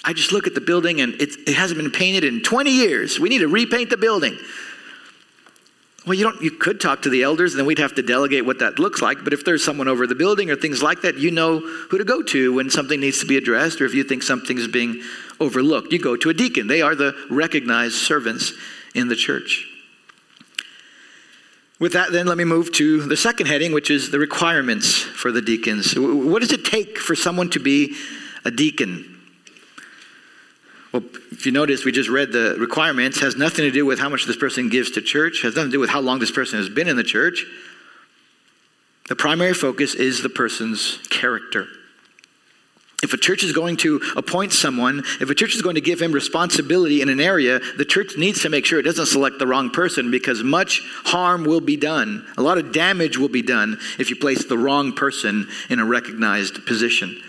I 0.05 0.15
just 0.15 0.33
look 0.33 0.47
at 0.47 0.55
the 0.55 0.61
building 0.63 1.03
and 1.03 1.15
it, 1.21 1.37
it 1.47 1.55
hasn't 1.55 1.79
been 1.79 1.91
painted 1.91 2.25
in 2.25 2.43
20 2.43 2.71
years. 2.71 3.21
We 3.21 3.29
need 3.29 3.41
to 3.41 3.49
repaint 3.49 3.91
the 3.91 3.99
building. 3.99 4.39
Well, 6.07 6.15
you 6.15 6.25
don't. 6.25 6.43
You 6.43 6.51
could 6.51 6.81
talk 6.81 7.03
to 7.03 7.09
the 7.09 7.23
elders, 7.23 7.55
and 7.55 7.61
then 7.61 7.67
we'd 7.67 7.79
have 7.79 7.95
to 7.95 8.03
delegate 8.03 8.45
what 8.45 8.59
that 8.59 8.79
looks 8.79 9.01
like. 9.01 9.25
But 9.25 9.33
if 9.33 9.45
there's 9.45 9.65
someone 9.65 9.89
over 9.89 10.07
the 10.07 10.15
building 10.15 10.51
or 10.51 10.57
things 10.57 10.83
like 10.83 11.01
that, 11.01 11.17
you 11.17 11.31
know 11.31 11.61
who 11.61 11.97
to 11.97 12.05
go 12.05 12.23
to 12.23 12.53
when 12.53 12.69
something 12.69 13.01
needs 13.01 13.21
to 13.21 13.27
be 13.27 13.39
addressed, 13.39 13.81
or 13.81 13.87
if 13.87 13.95
you 13.95 14.05
think 14.05 14.23
something's 14.23 14.69
being 14.69 15.03
overlooked, 15.41 15.93
you 15.93 15.99
go 15.99 16.15
to 16.17 16.29
a 16.29 16.35
deacon. 16.35 16.67
They 16.67 16.83
are 16.83 16.95
the 16.95 17.15
recognized 17.31 17.95
servants 17.95 18.53
in 18.95 19.09
the 19.09 19.17
church. 19.17 19.67
With 21.81 21.95
that, 21.95 22.13
then, 22.13 22.27
let 22.27 22.37
me 22.37 22.45
move 22.45 22.71
to 22.73 23.03
the 23.07 23.17
second 23.17 23.47
heading, 23.47 23.73
which 23.73 23.91
is 23.91 24.11
the 24.11 24.19
requirements 24.19 25.01
for 25.01 25.33
the 25.33 25.43
deacons. 25.43 25.95
What 25.99 26.41
does 26.41 26.53
it 26.53 26.67
take 26.67 26.99
for 26.99 27.17
someone 27.17 27.49
to 27.51 27.59
be 27.59 27.97
a 28.45 28.51
deacon? 28.51 29.14
Well, 30.95 31.03
if 31.33 31.45
you 31.45 31.51
notice, 31.51 31.85
we 31.85 31.91
just 31.91 32.09
read 32.09 32.31
the 32.31 32.55
requirements, 32.57 33.19
has 33.19 33.35
nothing 33.35 33.65
to 33.65 33.73
do 33.73 33.85
with 33.85 33.99
how 33.99 34.09
much 34.09 34.27
this 34.27 34.37
person 34.37 34.69
gives 34.69 34.93
to 34.93 35.03
church, 35.03 35.43
has 35.43 35.57
nothing 35.57 35.73
to 35.73 35.77
do 35.77 35.81
with 35.81 35.91
how 35.91 36.01
long 36.01 36.21
this 36.21 36.31
person 36.31 36.57
has 36.57 36.69
been 36.69 36.87
in 36.87 36.95
the 36.95 37.03
church. 37.03 37.45
The 39.09 39.17
primary 39.17 39.55
focus 39.55 39.97
is 39.97 40.23
the 40.23 40.29
person's 40.29 40.99
character. 41.11 41.67
If 43.03 43.13
a 43.13 43.17
church 43.17 43.43
is 43.43 43.53
going 43.53 43.77
to 43.79 44.01
appoint 44.17 44.53
someone, 44.53 45.03
if 45.21 45.29
a 45.29 45.35
church 45.35 45.57
is 45.57 45.63
going 45.63 45.75
to 45.75 45.81
give 45.81 46.01
him 46.01 46.13
responsibility 46.13 47.03
in 47.03 47.09
an 47.09 47.21
area, 47.21 47.59
the 47.77 47.85
church 47.85 48.17
needs 48.17 48.43
to 48.43 48.49
make 48.49 48.65
sure 48.65 48.79
it 48.79 48.85
doesn't 48.85 49.07
select 49.07 49.41
the 49.41 49.49
wrong 49.49 49.71
person 49.71 50.13
because 50.13 50.45
much 50.45 50.81
harm 51.03 51.43
will 51.43 51.61
be 51.61 51.77
done. 51.77 52.25
A 52.39 52.43
lot 52.43 52.57
of 52.57 52.73
damage 52.73 53.19
will 53.19 53.29
be 53.29 53.43
done 53.43 53.79
if 53.99 54.11
you 54.11 54.17
place 54.17 54.45
the 54.45 54.57
wrong 54.57 54.93
person 54.93 55.49
in 55.69 55.81
a 55.81 55.85
recognized 55.85 56.65
position. 56.67 57.21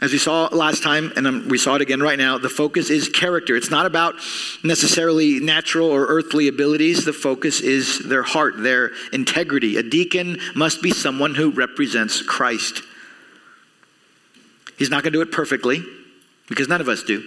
As 0.00 0.12
we 0.12 0.18
saw 0.18 0.48
last 0.50 0.82
time, 0.82 1.12
and 1.16 1.26
um, 1.26 1.48
we 1.48 1.56
saw 1.56 1.76
it 1.76 1.80
again 1.80 2.00
right 2.00 2.18
now, 2.18 2.36
the 2.36 2.48
focus 2.48 2.90
is 2.90 3.08
character. 3.08 3.54
It's 3.54 3.70
not 3.70 3.86
about 3.86 4.16
necessarily 4.64 5.38
natural 5.38 5.88
or 5.88 6.06
earthly 6.06 6.48
abilities. 6.48 7.04
The 7.04 7.12
focus 7.12 7.60
is 7.60 8.00
their 8.00 8.24
heart, 8.24 8.62
their 8.62 8.90
integrity. 9.12 9.76
A 9.76 9.82
deacon 9.82 10.38
must 10.54 10.82
be 10.82 10.90
someone 10.90 11.34
who 11.34 11.50
represents 11.50 12.22
Christ. 12.22 12.82
He's 14.76 14.90
not 14.90 15.04
going 15.04 15.12
to 15.12 15.18
do 15.18 15.22
it 15.22 15.30
perfectly, 15.30 15.84
because 16.48 16.68
none 16.68 16.80
of 16.80 16.88
us 16.88 17.04
do. 17.04 17.22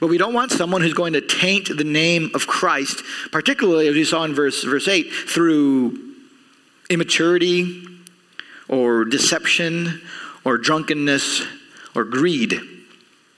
But 0.00 0.06
we 0.06 0.16
don't 0.16 0.32
want 0.32 0.50
someone 0.50 0.80
who's 0.80 0.94
going 0.94 1.12
to 1.12 1.20
taint 1.20 1.68
the 1.76 1.84
name 1.84 2.30
of 2.34 2.46
Christ, 2.46 3.02
particularly 3.30 3.88
as 3.88 3.94
we 3.94 4.04
saw 4.04 4.24
in 4.24 4.34
verse, 4.34 4.64
verse 4.64 4.88
8, 4.88 5.12
through 5.12 6.14
immaturity 6.88 7.86
or 8.68 9.04
deception 9.04 10.00
or 10.44 10.58
drunkenness 10.58 11.42
or 11.94 12.04
greed. 12.04 12.60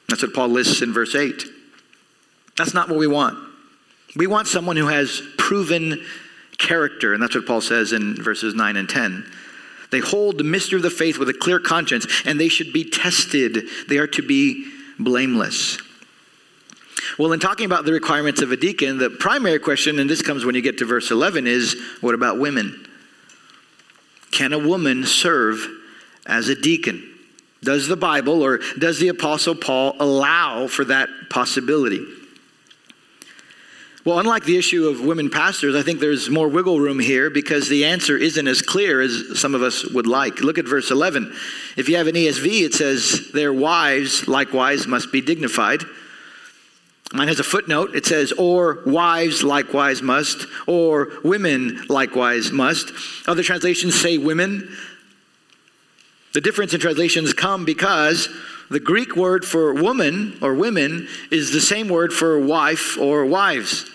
That's 0.09 0.23
what 0.23 0.35
Paul 0.35 0.49
lists 0.49 0.83
in 0.83 0.93
verse 0.93 1.15
8. 1.15 1.45
That's 2.57 2.75
not 2.75 2.89
what 2.89 2.99
we 2.99 3.07
want. 3.07 3.39
We 4.15 4.27
want 4.27 4.47
someone 4.47 4.77
who 4.77 4.89
has 4.89 5.23
proven 5.39 6.05
character, 6.59 7.15
and 7.15 7.23
that's 7.23 7.35
what 7.35 7.47
Paul 7.47 7.61
says 7.61 7.93
in 7.93 8.15
verses 8.23 8.55
9 8.55 8.77
and 8.77 8.89
10. 8.89 9.31
They 9.91 10.01
hold 10.01 10.39
the 10.39 10.45
mystery 10.45 10.77
of 10.77 10.83
the 10.83 10.91
faith 10.91 11.19
with 11.19 11.29
a 11.29 11.35
clear 11.35 11.59
conscience, 11.59 12.07
and 12.25 12.39
they 12.39 12.49
should 12.49 12.73
be 12.73 12.85
tested. 12.85 13.67
They 13.89 13.99
are 13.99 14.07
to 14.09 14.23
be 14.23 14.71
blameless. 14.99 15.79
Well, 17.19 17.33
in 17.33 17.41
talking 17.41 17.67
about 17.67 17.85
the 17.85 17.93
requirements 17.93 18.41
of 18.43 18.53
a 18.53 18.57
deacon, 18.57 18.99
the 18.99 19.11
primary 19.11 19.59
question, 19.59 19.99
and 19.99 20.09
this 20.09 20.23
comes 20.23 20.45
when 20.45 20.55
you 20.55 20.63
get 20.63 20.79
to 20.79 20.87
verse 20.87 21.11
11, 21.11 21.47
is 21.47 21.77
what 22.01 22.15
about 22.15 22.39
women? 22.39 22.87
Can 24.31 24.53
a 24.53 24.59
woman 24.59 25.05
serve 25.05 25.67
as 26.27 26.49
a 26.49 26.55
deacon? 26.55 27.09
Does 27.63 27.87
the 27.87 27.97
Bible 27.97 28.43
or 28.43 28.59
does 28.79 28.99
the 28.99 29.09
Apostle 29.09 29.55
Paul 29.55 29.95
allow 30.01 30.67
for 30.67 30.85
that 30.87 31.09
possibility? 31.31 32.05
Well, 34.05 34.19
unlike 34.19 34.43
the 34.43 34.59
issue 34.59 34.89
of 34.89 35.01
women 35.01 35.31
pastors, 35.31 35.77
I 35.77 35.83
think 35.83 36.01
there's 36.01 36.29
more 36.29 36.49
wiggle 36.49 36.81
room 36.81 36.99
here 36.99 37.31
because 37.31 37.69
the 37.69 37.85
answer 37.85 38.17
isn't 38.17 38.49
as 38.49 38.61
clear 38.61 39.01
as 39.01 39.39
some 39.39 39.55
of 39.55 39.63
us 39.63 39.85
would 39.91 40.09
like. 40.09 40.41
Look 40.41 40.59
at 40.59 40.67
verse 40.67 40.91
11. 40.91 41.33
If 41.77 41.89
you 41.89 41.97
have 41.99 42.09
an 42.09 42.17
ESV, 42.17 42.63
it 42.63 42.75
says, 42.75 43.31
Their 43.33 43.53
wives 43.53 44.27
likewise 44.27 44.89
must 44.89 45.13
be 45.13 45.21
dignified. 45.21 45.85
Mine 47.13 47.29
has 47.29 47.39
a 47.39 47.45
footnote. 47.45 47.95
It 47.95 48.07
says, 48.07 48.33
or 48.33 48.83
wives 48.87 49.45
likewise 49.45 50.01
must, 50.03 50.47
or 50.67 51.13
women 51.23 51.85
likewise 51.89 52.51
must. 52.51 52.91
Other 53.29 53.43
translations 53.43 54.01
say 54.01 54.19
women. 54.19 54.75
The 56.33 56.41
difference 56.41 56.73
in 56.73 56.81
translations 56.81 57.33
come 57.35 57.65
because 57.65 58.29
the 58.71 58.81
Greek 58.81 59.17
word 59.17 59.45
for 59.45 59.75
woman 59.75 60.39
or 60.41 60.55
women 60.55 61.09
is 61.31 61.53
the 61.53 61.61
same 61.61 61.89
word 61.89 62.13
for 62.13 62.39
wife 62.39 62.99
or 62.99 63.27
wives. 63.27 63.91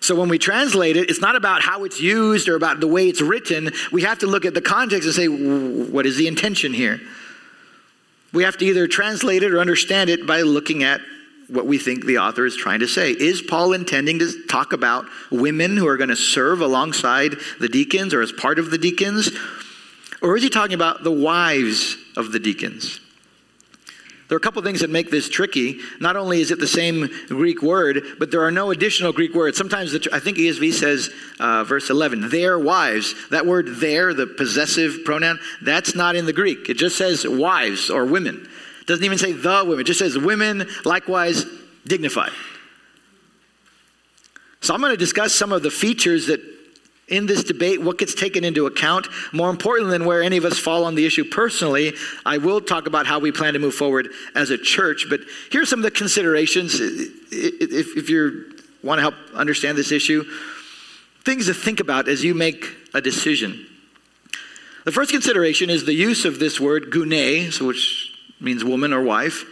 So 0.00 0.14
when 0.14 0.28
we 0.28 0.38
translate 0.38 0.96
it, 0.96 1.08
it's 1.08 1.20
not 1.20 1.36
about 1.36 1.62
how 1.62 1.84
it's 1.84 2.00
used 2.00 2.48
or 2.48 2.56
about 2.56 2.80
the 2.80 2.86
way 2.86 3.08
it's 3.08 3.22
written. 3.22 3.72
We 3.90 4.02
have 4.02 4.18
to 4.18 4.26
look 4.26 4.44
at 4.44 4.52
the 4.52 4.60
context 4.60 5.06
and 5.06 5.14
say, 5.14 5.28
what 5.28 6.04
is 6.04 6.16
the 6.16 6.26
intention 6.26 6.74
here? 6.74 7.00
We 8.32 8.42
have 8.42 8.58
to 8.58 8.66
either 8.66 8.86
translate 8.88 9.44
it 9.44 9.54
or 9.54 9.60
understand 9.60 10.10
it 10.10 10.26
by 10.26 10.42
looking 10.42 10.82
at 10.82 11.00
what 11.48 11.66
we 11.66 11.78
think 11.78 12.04
the 12.04 12.18
author 12.18 12.44
is 12.44 12.56
trying 12.56 12.80
to 12.80 12.88
say. 12.88 13.12
Is 13.12 13.40
Paul 13.40 13.72
intending 13.72 14.18
to 14.18 14.46
talk 14.46 14.72
about 14.72 15.06
women 15.30 15.76
who 15.76 15.86
are 15.86 15.96
going 15.96 16.10
to 16.10 16.16
serve 16.16 16.60
alongside 16.60 17.36
the 17.60 17.68
deacons 17.68 18.12
or 18.12 18.20
as 18.20 18.32
part 18.32 18.58
of 18.58 18.70
the 18.70 18.78
deacons? 18.78 19.30
Or 20.24 20.38
is 20.38 20.42
he 20.42 20.48
talking 20.48 20.72
about 20.72 21.04
the 21.04 21.12
wives 21.12 21.98
of 22.16 22.32
the 22.32 22.38
deacons? 22.38 22.98
There 24.26 24.36
are 24.36 24.38
a 24.38 24.40
couple 24.40 24.62
things 24.62 24.80
that 24.80 24.88
make 24.88 25.10
this 25.10 25.28
tricky. 25.28 25.80
Not 26.00 26.16
only 26.16 26.40
is 26.40 26.50
it 26.50 26.58
the 26.58 26.66
same 26.66 27.10
Greek 27.28 27.60
word, 27.60 28.02
but 28.18 28.30
there 28.30 28.42
are 28.42 28.50
no 28.50 28.70
additional 28.70 29.12
Greek 29.12 29.34
words. 29.34 29.58
Sometimes 29.58 29.92
the, 29.92 30.08
I 30.14 30.20
think 30.20 30.38
ESV 30.38 30.72
says, 30.72 31.10
uh, 31.38 31.64
verse 31.64 31.90
11, 31.90 32.30
their 32.30 32.58
wives. 32.58 33.14
That 33.28 33.44
word 33.44 33.66
their, 33.76 34.14
the 34.14 34.26
possessive 34.26 35.04
pronoun, 35.04 35.38
that's 35.60 35.94
not 35.94 36.16
in 36.16 36.24
the 36.24 36.32
Greek. 36.32 36.70
It 36.70 36.78
just 36.78 36.96
says 36.96 37.28
wives 37.28 37.90
or 37.90 38.06
women. 38.06 38.48
It 38.80 38.86
doesn't 38.86 39.04
even 39.04 39.18
say 39.18 39.32
the 39.32 39.62
women, 39.66 39.80
it 39.80 39.84
just 39.84 39.98
says 39.98 40.16
women, 40.16 40.66
likewise 40.86 41.44
dignified. 41.86 42.32
So 44.62 44.72
I'm 44.72 44.80
going 44.80 44.90
to 44.90 44.96
discuss 44.96 45.34
some 45.34 45.52
of 45.52 45.62
the 45.62 45.70
features 45.70 46.28
that 46.28 46.40
in 47.08 47.26
this 47.26 47.44
debate, 47.44 47.82
what 47.82 47.98
gets 47.98 48.14
taken 48.14 48.44
into 48.44 48.66
account. 48.66 49.08
More 49.32 49.50
important 49.50 49.90
than 49.90 50.04
where 50.04 50.22
any 50.22 50.36
of 50.36 50.44
us 50.44 50.58
fall 50.58 50.84
on 50.84 50.94
the 50.94 51.04
issue 51.04 51.24
personally, 51.24 51.94
I 52.24 52.38
will 52.38 52.60
talk 52.60 52.86
about 52.86 53.06
how 53.06 53.18
we 53.18 53.32
plan 53.32 53.52
to 53.54 53.58
move 53.58 53.74
forward 53.74 54.08
as 54.34 54.50
a 54.50 54.58
church. 54.58 55.06
But 55.10 55.20
here's 55.50 55.68
some 55.68 55.80
of 55.80 55.84
the 55.84 55.90
considerations 55.90 56.80
if, 56.80 57.96
if 57.96 58.08
you 58.08 58.58
want 58.82 58.98
to 58.98 59.02
help 59.02 59.14
understand 59.34 59.76
this 59.76 59.92
issue. 59.92 60.24
Things 61.24 61.46
to 61.46 61.54
think 61.54 61.80
about 61.80 62.08
as 62.08 62.22
you 62.22 62.34
make 62.34 62.66
a 62.92 63.00
decision. 63.00 63.66
The 64.84 64.92
first 64.92 65.10
consideration 65.10 65.70
is 65.70 65.86
the 65.86 65.94
use 65.94 66.26
of 66.26 66.38
this 66.38 66.60
word, 66.60 66.90
gune, 66.90 67.50
so 67.52 67.66
which 67.66 68.12
means 68.40 68.62
woman 68.62 68.92
or 68.92 69.02
wife. 69.02 69.44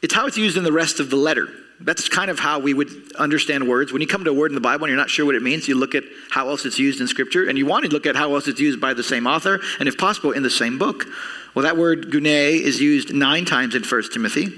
It's 0.00 0.14
how 0.14 0.26
it's 0.26 0.36
used 0.36 0.56
in 0.56 0.64
the 0.64 0.72
rest 0.72 1.00
of 1.00 1.10
the 1.10 1.16
letter. 1.16 1.48
That's 1.84 2.08
kind 2.08 2.30
of 2.30 2.38
how 2.38 2.60
we 2.60 2.74
would 2.74 3.12
understand 3.16 3.68
words. 3.68 3.92
When 3.92 4.00
you 4.00 4.06
come 4.06 4.24
to 4.24 4.30
a 4.30 4.34
word 4.34 4.50
in 4.50 4.54
the 4.54 4.60
Bible 4.60 4.84
and 4.84 4.90
you're 4.90 5.00
not 5.00 5.10
sure 5.10 5.26
what 5.26 5.34
it 5.34 5.42
means, 5.42 5.66
you 5.66 5.74
look 5.74 5.94
at 5.94 6.04
how 6.30 6.48
else 6.48 6.64
it's 6.64 6.78
used 6.78 7.00
in 7.00 7.08
Scripture, 7.08 7.48
and 7.48 7.58
you 7.58 7.66
want 7.66 7.84
to 7.84 7.90
look 7.90 8.06
at 8.06 8.14
how 8.14 8.34
else 8.34 8.46
it's 8.46 8.60
used 8.60 8.80
by 8.80 8.94
the 8.94 9.02
same 9.02 9.26
author, 9.26 9.60
and 9.80 9.88
if 9.88 9.98
possible, 9.98 10.30
in 10.30 10.42
the 10.42 10.50
same 10.50 10.78
book. 10.78 11.06
Well, 11.54 11.64
that 11.64 11.76
word 11.76 12.10
gune 12.10 12.26
is 12.26 12.80
used 12.80 13.12
nine 13.12 13.44
times 13.44 13.74
in 13.74 13.82
1 13.82 14.02
Timothy. 14.12 14.48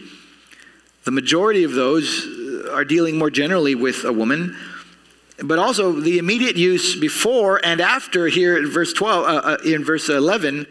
The 1.04 1.10
majority 1.10 1.64
of 1.64 1.72
those 1.72 2.26
are 2.70 2.84
dealing 2.84 3.18
more 3.18 3.30
generally 3.30 3.74
with 3.74 4.04
a 4.04 4.12
woman, 4.12 4.56
but 5.42 5.58
also 5.58 5.92
the 5.92 6.18
immediate 6.18 6.56
use 6.56 6.98
before 6.98 7.64
and 7.64 7.80
after 7.80 8.28
here 8.28 8.56
in 8.56 8.70
verse 8.70 8.92
12, 8.92 9.24
uh, 9.24 9.28
uh, 9.28 9.56
in 9.64 9.84
verse 9.84 10.08
11 10.08 10.66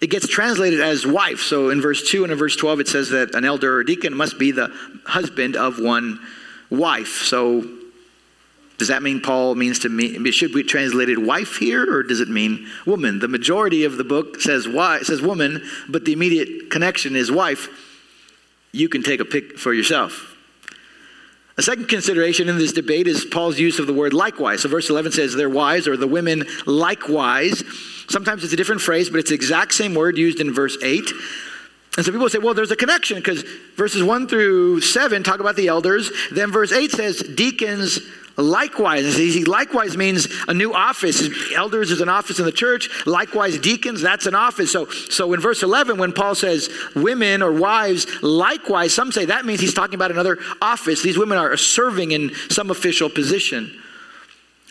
it 0.00 0.10
gets 0.10 0.28
translated 0.28 0.80
as 0.80 1.06
wife. 1.06 1.40
So 1.40 1.70
in 1.70 1.80
verse 1.80 2.10
2 2.10 2.24
and 2.24 2.32
in 2.32 2.38
verse 2.38 2.56
12, 2.56 2.80
it 2.80 2.88
says 2.88 3.10
that 3.10 3.34
an 3.34 3.44
elder 3.44 3.76
or 3.76 3.84
deacon 3.84 4.14
must 4.14 4.38
be 4.38 4.50
the 4.50 4.68
husband 5.06 5.56
of 5.56 5.78
one 5.78 6.20
wife. 6.70 7.22
So 7.22 7.64
does 8.76 8.88
that 8.88 9.02
mean 9.02 9.20
Paul 9.20 9.54
means 9.54 9.78
to 9.80 9.88
me, 9.88 10.30
should 10.32 10.52
be 10.52 10.64
translated 10.64 11.18
wife 11.18 11.56
here, 11.56 11.90
or 11.90 12.02
does 12.02 12.20
it 12.20 12.28
mean 12.28 12.66
woman? 12.84 13.20
The 13.20 13.28
majority 13.28 13.84
of 13.84 13.96
the 13.96 14.04
book 14.04 14.40
says 14.40 14.66
wife, 14.66 15.04
says 15.04 15.22
woman, 15.22 15.62
but 15.88 16.04
the 16.04 16.12
immediate 16.12 16.70
connection 16.70 17.14
is 17.14 17.30
wife. 17.30 17.68
You 18.72 18.88
can 18.88 19.04
take 19.04 19.20
a 19.20 19.24
pick 19.24 19.58
for 19.58 19.72
yourself. 19.72 20.33
A 21.56 21.62
second 21.62 21.88
consideration 21.88 22.48
in 22.48 22.58
this 22.58 22.72
debate 22.72 23.06
is 23.06 23.24
Paul's 23.24 23.60
use 23.60 23.78
of 23.78 23.86
the 23.86 23.92
word 23.92 24.12
likewise. 24.12 24.62
So 24.62 24.68
verse 24.68 24.90
11 24.90 25.12
says, 25.12 25.34
their 25.34 25.48
wives, 25.48 25.86
or 25.86 25.96
the 25.96 26.06
women 26.06 26.44
likewise. 26.66 27.62
Sometimes 28.08 28.42
it's 28.42 28.52
a 28.52 28.56
different 28.56 28.80
phrase, 28.80 29.08
but 29.08 29.20
it's 29.20 29.30
the 29.30 29.36
exact 29.36 29.72
same 29.74 29.94
word 29.94 30.18
used 30.18 30.40
in 30.40 30.52
verse 30.52 30.76
8. 30.82 31.12
And 31.96 32.04
so 32.04 32.10
people 32.10 32.28
say, 32.28 32.38
well, 32.38 32.54
there's 32.54 32.72
a 32.72 32.76
connection 32.76 33.18
because 33.18 33.44
verses 33.76 34.02
1 34.02 34.26
through 34.26 34.80
7 34.80 35.22
talk 35.22 35.38
about 35.38 35.54
the 35.54 35.68
elders. 35.68 36.10
Then 36.32 36.50
verse 36.50 36.72
8 36.72 36.90
says 36.90 37.20
deacons 37.20 38.00
likewise. 38.36 39.14
See, 39.14 39.44
likewise 39.44 39.96
means 39.96 40.28
a 40.48 40.54
new 40.54 40.72
office. 40.72 41.22
Elders 41.54 41.90
is 41.90 42.00
an 42.00 42.08
office 42.08 42.38
in 42.38 42.44
the 42.44 42.52
church. 42.52 43.06
Likewise, 43.06 43.58
deacons, 43.58 44.00
that's 44.00 44.26
an 44.26 44.34
office. 44.34 44.72
So, 44.72 44.86
so 44.86 45.32
in 45.32 45.40
verse 45.40 45.62
11, 45.62 45.98
when 45.98 46.12
Paul 46.12 46.34
says 46.34 46.70
women 46.94 47.42
or 47.42 47.52
wives, 47.52 48.06
likewise, 48.22 48.94
some 48.94 49.12
say 49.12 49.26
that 49.26 49.44
means 49.44 49.60
he's 49.60 49.74
talking 49.74 49.94
about 49.94 50.10
another 50.10 50.38
office. 50.60 51.02
These 51.02 51.18
women 51.18 51.38
are 51.38 51.56
serving 51.56 52.12
in 52.12 52.34
some 52.50 52.70
official 52.70 53.08
position. 53.08 53.80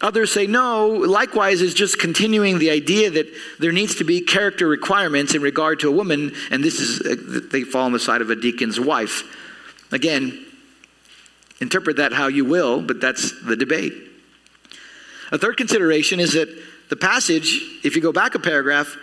Others 0.04 0.34
say 0.34 0.48
no, 0.48 0.88
likewise, 0.88 1.62
is 1.62 1.74
just 1.74 1.98
continuing 1.98 2.60
the 2.60 2.70
idea 2.70 3.10
that 3.10 3.26
there 3.60 3.72
needs 3.72 3.96
to 3.96 4.04
be 4.04 4.20
character 4.20 4.68
requirements 4.68 5.34
in 5.34 5.42
regard 5.42 5.80
to 5.80 5.88
a 5.88 5.92
woman, 5.92 6.34
and 6.52 6.62
this 6.62 6.82
is, 6.82 7.00
uh, 7.02 7.40
they 7.50 7.64
fall 7.64 7.86
on 7.86 7.94
the 7.94 8.00
side 8.00 8.20
of 8.20 8.30
a 8.30 8.36
deacon's 8.36 8.82
wife. 8.82 9.24
Again, 9.94 10.46
interpret 11.60 11.98
that 11.98 12.14
how 12.14 12.28
you 12.28 12.46
will, 12.46 12.82
but 12.82 13.00
that's 13.00 13.42
the 13.44 13.56
debate. 13.56 13.94
A 15.32 15.38
third 15.38 15.58
consideration 15.58 16.20
is 16.20 16.34
that 16.34 16.50
the 16.90 16.96
passage, 16.96 17.62
if 17.84 17.96
you 17.96 18.02
go 18.02 18.12
back 18.12 18.36
a 18.36 18.40
paragraph, 18.40 18.98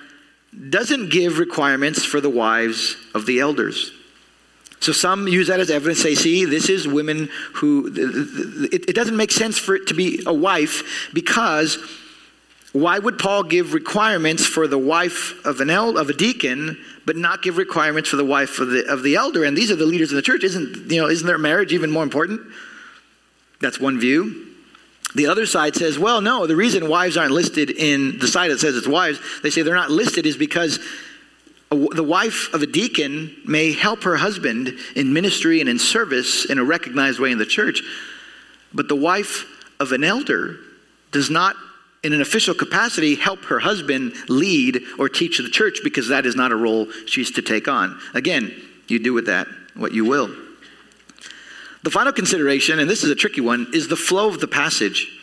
doesn't 0.68 1.10
give 1.10 1.38
requirements 1.38 2.04
for 2.04 2.20
the 2.20 2.30
wives 2.30 2.96
of 3.14 3.26
the 3.26 3.40
elders. 3.40 3.92
So 4.80 4.92
some 4.92 5.28
use 5.28 5.48
that 5.48 5.60
as 5.60 5.70
evidence, 5.70 6.00
say, 6.00 6.14
see, 6.14 6.46
this 6.46 6.68
is 6.68 6.88
women 6.88 7.28
who, 7.54 7.92
it, 8.72 8.88
it 8.88 8.96
doesn't 8.96 9.16
make 9.16 9.30
sense 9.30 9.58
for 9.58 9.74
it 9.74 9.88
to 9.88 9.94
be 9.94 10.22
a 10.26 10.32
wife 10.32 11.10
because 11.12 11.78
why 12.72 12.98
would 12.98 13.18
Paul 13.18 13.42
give 13.42 13.74
requirements 13.74 14.46
for 14.46 14.66
the 14.66 14.78
wife 14.78 15.44
of 15.44 15.60
an 15.60 15.70
el- 15.70 15.98
of 15.98 16.08
a 16.08 16.12
deacon, 16.12 16.78
but 17.10 17.16
not 17.16 17.42
give 17.42 17.56
requirements 17.56 18.08
for 18.08 18.14
the 18.14 18.24
wife 18.24 18.60
of 18.60 18.70
the, 18.70 18.86
of 18.86 19.02
the 19.02 19.16
elder? 19.16 19.42
And 19.42 19.58
these 19.58 19.68
are 19.72 19.74
the 19.74 19.84
leaders 19.84 20.12
in 20.12 20.16
the 20.16 20.22
church. 20.22 20.44
Isn't, 20.44 20.92
you 20.92 21.00
know, 21.00 21.08
isn't 21.08 21.26
their 21.26 21.38
marriage 21.38 21.72
even 21.72 21.90
more 21.90 22.04
important? 22.04 22.40
That's 23.60 23.80
one 23.80 23.98
view. 23.98 24.46
The 25.16 25.26
other 25.26 25.44
side 25.44 25.74
says, 25.74 25.98
well, 25.98 26.20
no, 26.20 26.46
the 26.46 26.54
reason 26.54 26.88
wives 26.88 27.16
aren't 27.16 27.32
listed 27.32 27.68
in 27.68 28.20
the 28.20 28.28
side 28.28 28.52
that 28.52 28.60
says 28.60 28.76
it's 28.76 28.86
wives, 28.86 29.18
they 29.42 29.50
say 29.50 29.62
they're 29.62 29.74
not 29.74 29.90
listed 29.90 30.24
is 30.24 30.36
because 30.36 30.78
the 31.70 32.04
wife 32.04 32.54
of 32.54 32.62
a 32.62 32.66
deacon 32.68 33.36
may 33.44 33.72
help 33.72 34.04
her 34.04 34.14
husband 34.14 34.78
in 34.94 35.12
ministry 35.12 35.58
and 35.58 35.68
in 35.68 35.80
service 35.80 36.44
in 36.44 36.60
a 36.60 36.64
recognized 36.64 37.18
way 37.18 37.32
in 37.32 37.38
the 37.38 37.44
church, 37.44 37.82
but 38.72 38.86
the 38.86 38.94
wife 38.94 39.46
of 39.80 39.90
an 39.90 40.04
elder 40.04 40.58
does 41.10 41.28
not, 41.28 41.56
in 42.02 42.12
an 42.12 42.20
official 42.20 42.54
capacity, 42.54 43.14
help 43.14 43.44
her 43.44 43.58
husband 43.58 44.14
lead 44.28 44.82
or 44.98 45.08
teach 45.08 45.38
the 45.38 45.48
church 45.48 45.80
because 45.84 46.08
that 46.08 46.24
is 46.26 46.34
not 46.34 46.52
a 46.52 46.56
role 46.56 46.90
she's 47.06 47.30
to 47.32 47.42
take 47.42 47.68
on. 47.68 47.98
Again, 48.14 48.54
you 48.88 48.98
do 48.98 49.12
with 49.12 49.26
that 49.26 49.46
what 49.74 49.92
you 49.92 50.04
will. 50.04 50.34
The 51.82 51.90
final 51.90 52.12
consideration, 52.12 52.78
and 52.78 52.88
this 52.88 53.04
is 53.04 53.10
a 53.10 53.14
tricky 53.14 53.40
one, 53.40 53.68
is 53.72 53.88
the 53.88 53.96
flow 53.96 54.28
of 54.28 54.40
the 54.40 54.48
passage. 54.48 55.16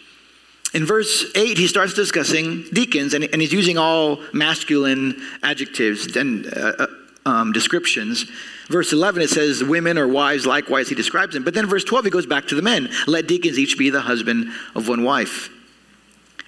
In 0.73 0.85
verse 0.85 1.25
8, 1.35 1.57
he 1.57 1.67
starts 1.67 1.93
discussing 1.93 2.63
deacons, 2.73 3.13
and, 3.13 3.23
and 3.23 3.41
he's 3.41 3.53
using 3.53 3.77
all 3.77 4.19
masculine 4.33 5.21
adjectives 5.43 6.15
and 6.15 6.45
uh, 6.47 6.73
uh, 6.79 6.87
um, 7.25 7.51
descriptions. 7.51 8.25
Verse 8.69 8.91
11, 8.91 9.21
it 9.21 9.29
says, 9.29 9.63
Women 9.63 9.97
or 9.97 10.07
wives, 10.07 10.45
likewise, 10.45 10.89
he 10.89 10.95
describes 10.95 11.33
them. 11.33 11.43
But 11.43 11.53
then 11.53 11.67
verse 11.67 11.83
12, 11.83 12.05
he 12.05 12.11
goes 12.11 12.25
back 12.25 12.47
to 12.47 12.55
the 12.55 12.61
men. 12.61 12.89
Let 13.05 13.27
deacons 13.27 13.57
each 13.57 13.77
be 13.77 13.89
the 13.89 14.01
husband 14.01 14.51
of 14.75 14.87
one 14.87 15.03
wife. 15.03 15.49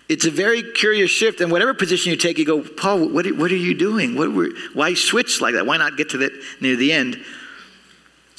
It's 0.09 0.25
a 0.25 0.31
very 0.31 0.63
curious 0.63 1.11
shift, 1.11 1.39
and 1.39 1.51
whatever 1.51 1.75
position 1.75 2.09
you 2.09 2.17
take, 2.17 2.39
you 2.39 2.45
go, 2.45 2.61
Paul, 2.61 3.09
what 3.09 3.27
are, 3.27 3.35
what 3.35 3.51
are 3.51 3.55
you 3.55 3.75
doing? 3.75 4.15
What 4.15 4.33
were, 4.33 4.49
why 4.73 4.95
switch 4.95 5.39
like 5.39 5.53
that? 5.53 5.67
Why 5.67 5.77
not 5.77 5.97
get 5.97 6.09
to 6.09 6.17
that 6.17 6.31
near 6.59 6.75
the 6.75 6.91
end? 6.91 7.23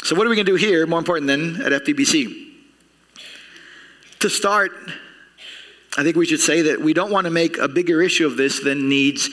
So, 0.02 0.16
what 0.16 0.26
are 0.26 0.30
we 0.30 0.34
going 0.34 0.46
to 0.46 0.52
do 0.52 0.56
here, 0.56 0.84
more 0.88 0.98
important 0.98 1.28
than 1.28 1.62
at 1.62 1.84
FBBC? 1.84 2.48
To 4.18 4.28
start, 4.28 4.72
I 5.96 6.02
think 6.02 6.16
we 6.16 6.26
should 6.26 6.40
say 6.40 6.62
that 6.62 6.80
we 6.80 6.92
don't 6.92 7.12
want 7.12 7.26
to 7.26 7.30
make 7.30 7.56
a 7.58 7.68
bigger 7.68 8.02
issue 8.02 8.26
of 8.26 8.36
this 8.36 8.60
than 8.60 8.88
needs 8.88 9.30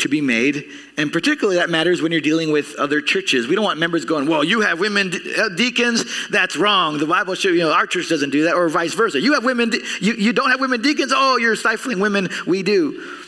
to 0.00 0.08
be 0.08 0.20
made. 0.20 0.64
And 0.96 1.12
particularly 1.12 1.56
that 1.56 1.70
matters 1.70 2.02
when 2.02 2.12
you're 2.12 2.20
dealing 2.20 2.52
with 2.52 2.74
other 2.76 3.00
churches. 3.00 3.46
We 3.46 3.54
don't 3.54 3.64
want 3.64 3.78
members 3.78 4.04
going, 4.04 4.28
well, 4.28 4.44
you 4.44 4.60
have 4.60 4.80
women 4.80 5.10
de- 5.10 5.40
uh, 5.40 5.48
deacons, 5.50 6.04
that's 6.28 6.56
wrong. 6.56 6.98
The 6.98 7.06
Bible 7.06 7.34
shows, 7.34 7.52
you 7.52 7.60
know, 7.60 7.72
our 7.72 7.86
church 7.86 8.08
doesn't 8.08 8.30
do 8.30 8.44
that, 8.44 8.54
or 8.54 8.68
vice 8.68 8.94
versa. 8.94 9.20
You 9.20 9.34
have 9.34 9.44
women, 9.44 9.70
de- 9.70 9.82
you, 10.00 10.14
you 10.14 10.32
don't 10.32 10.50
have 10.50 10.60
women 10.60 10.82
deacons, 10.82 11.12
oh, 11.14 11.36
you're 11.36 11.56
stifling 11.56 12.00
women. 12.00 12.28
We 12.46 12.62
do. 12.62 13.18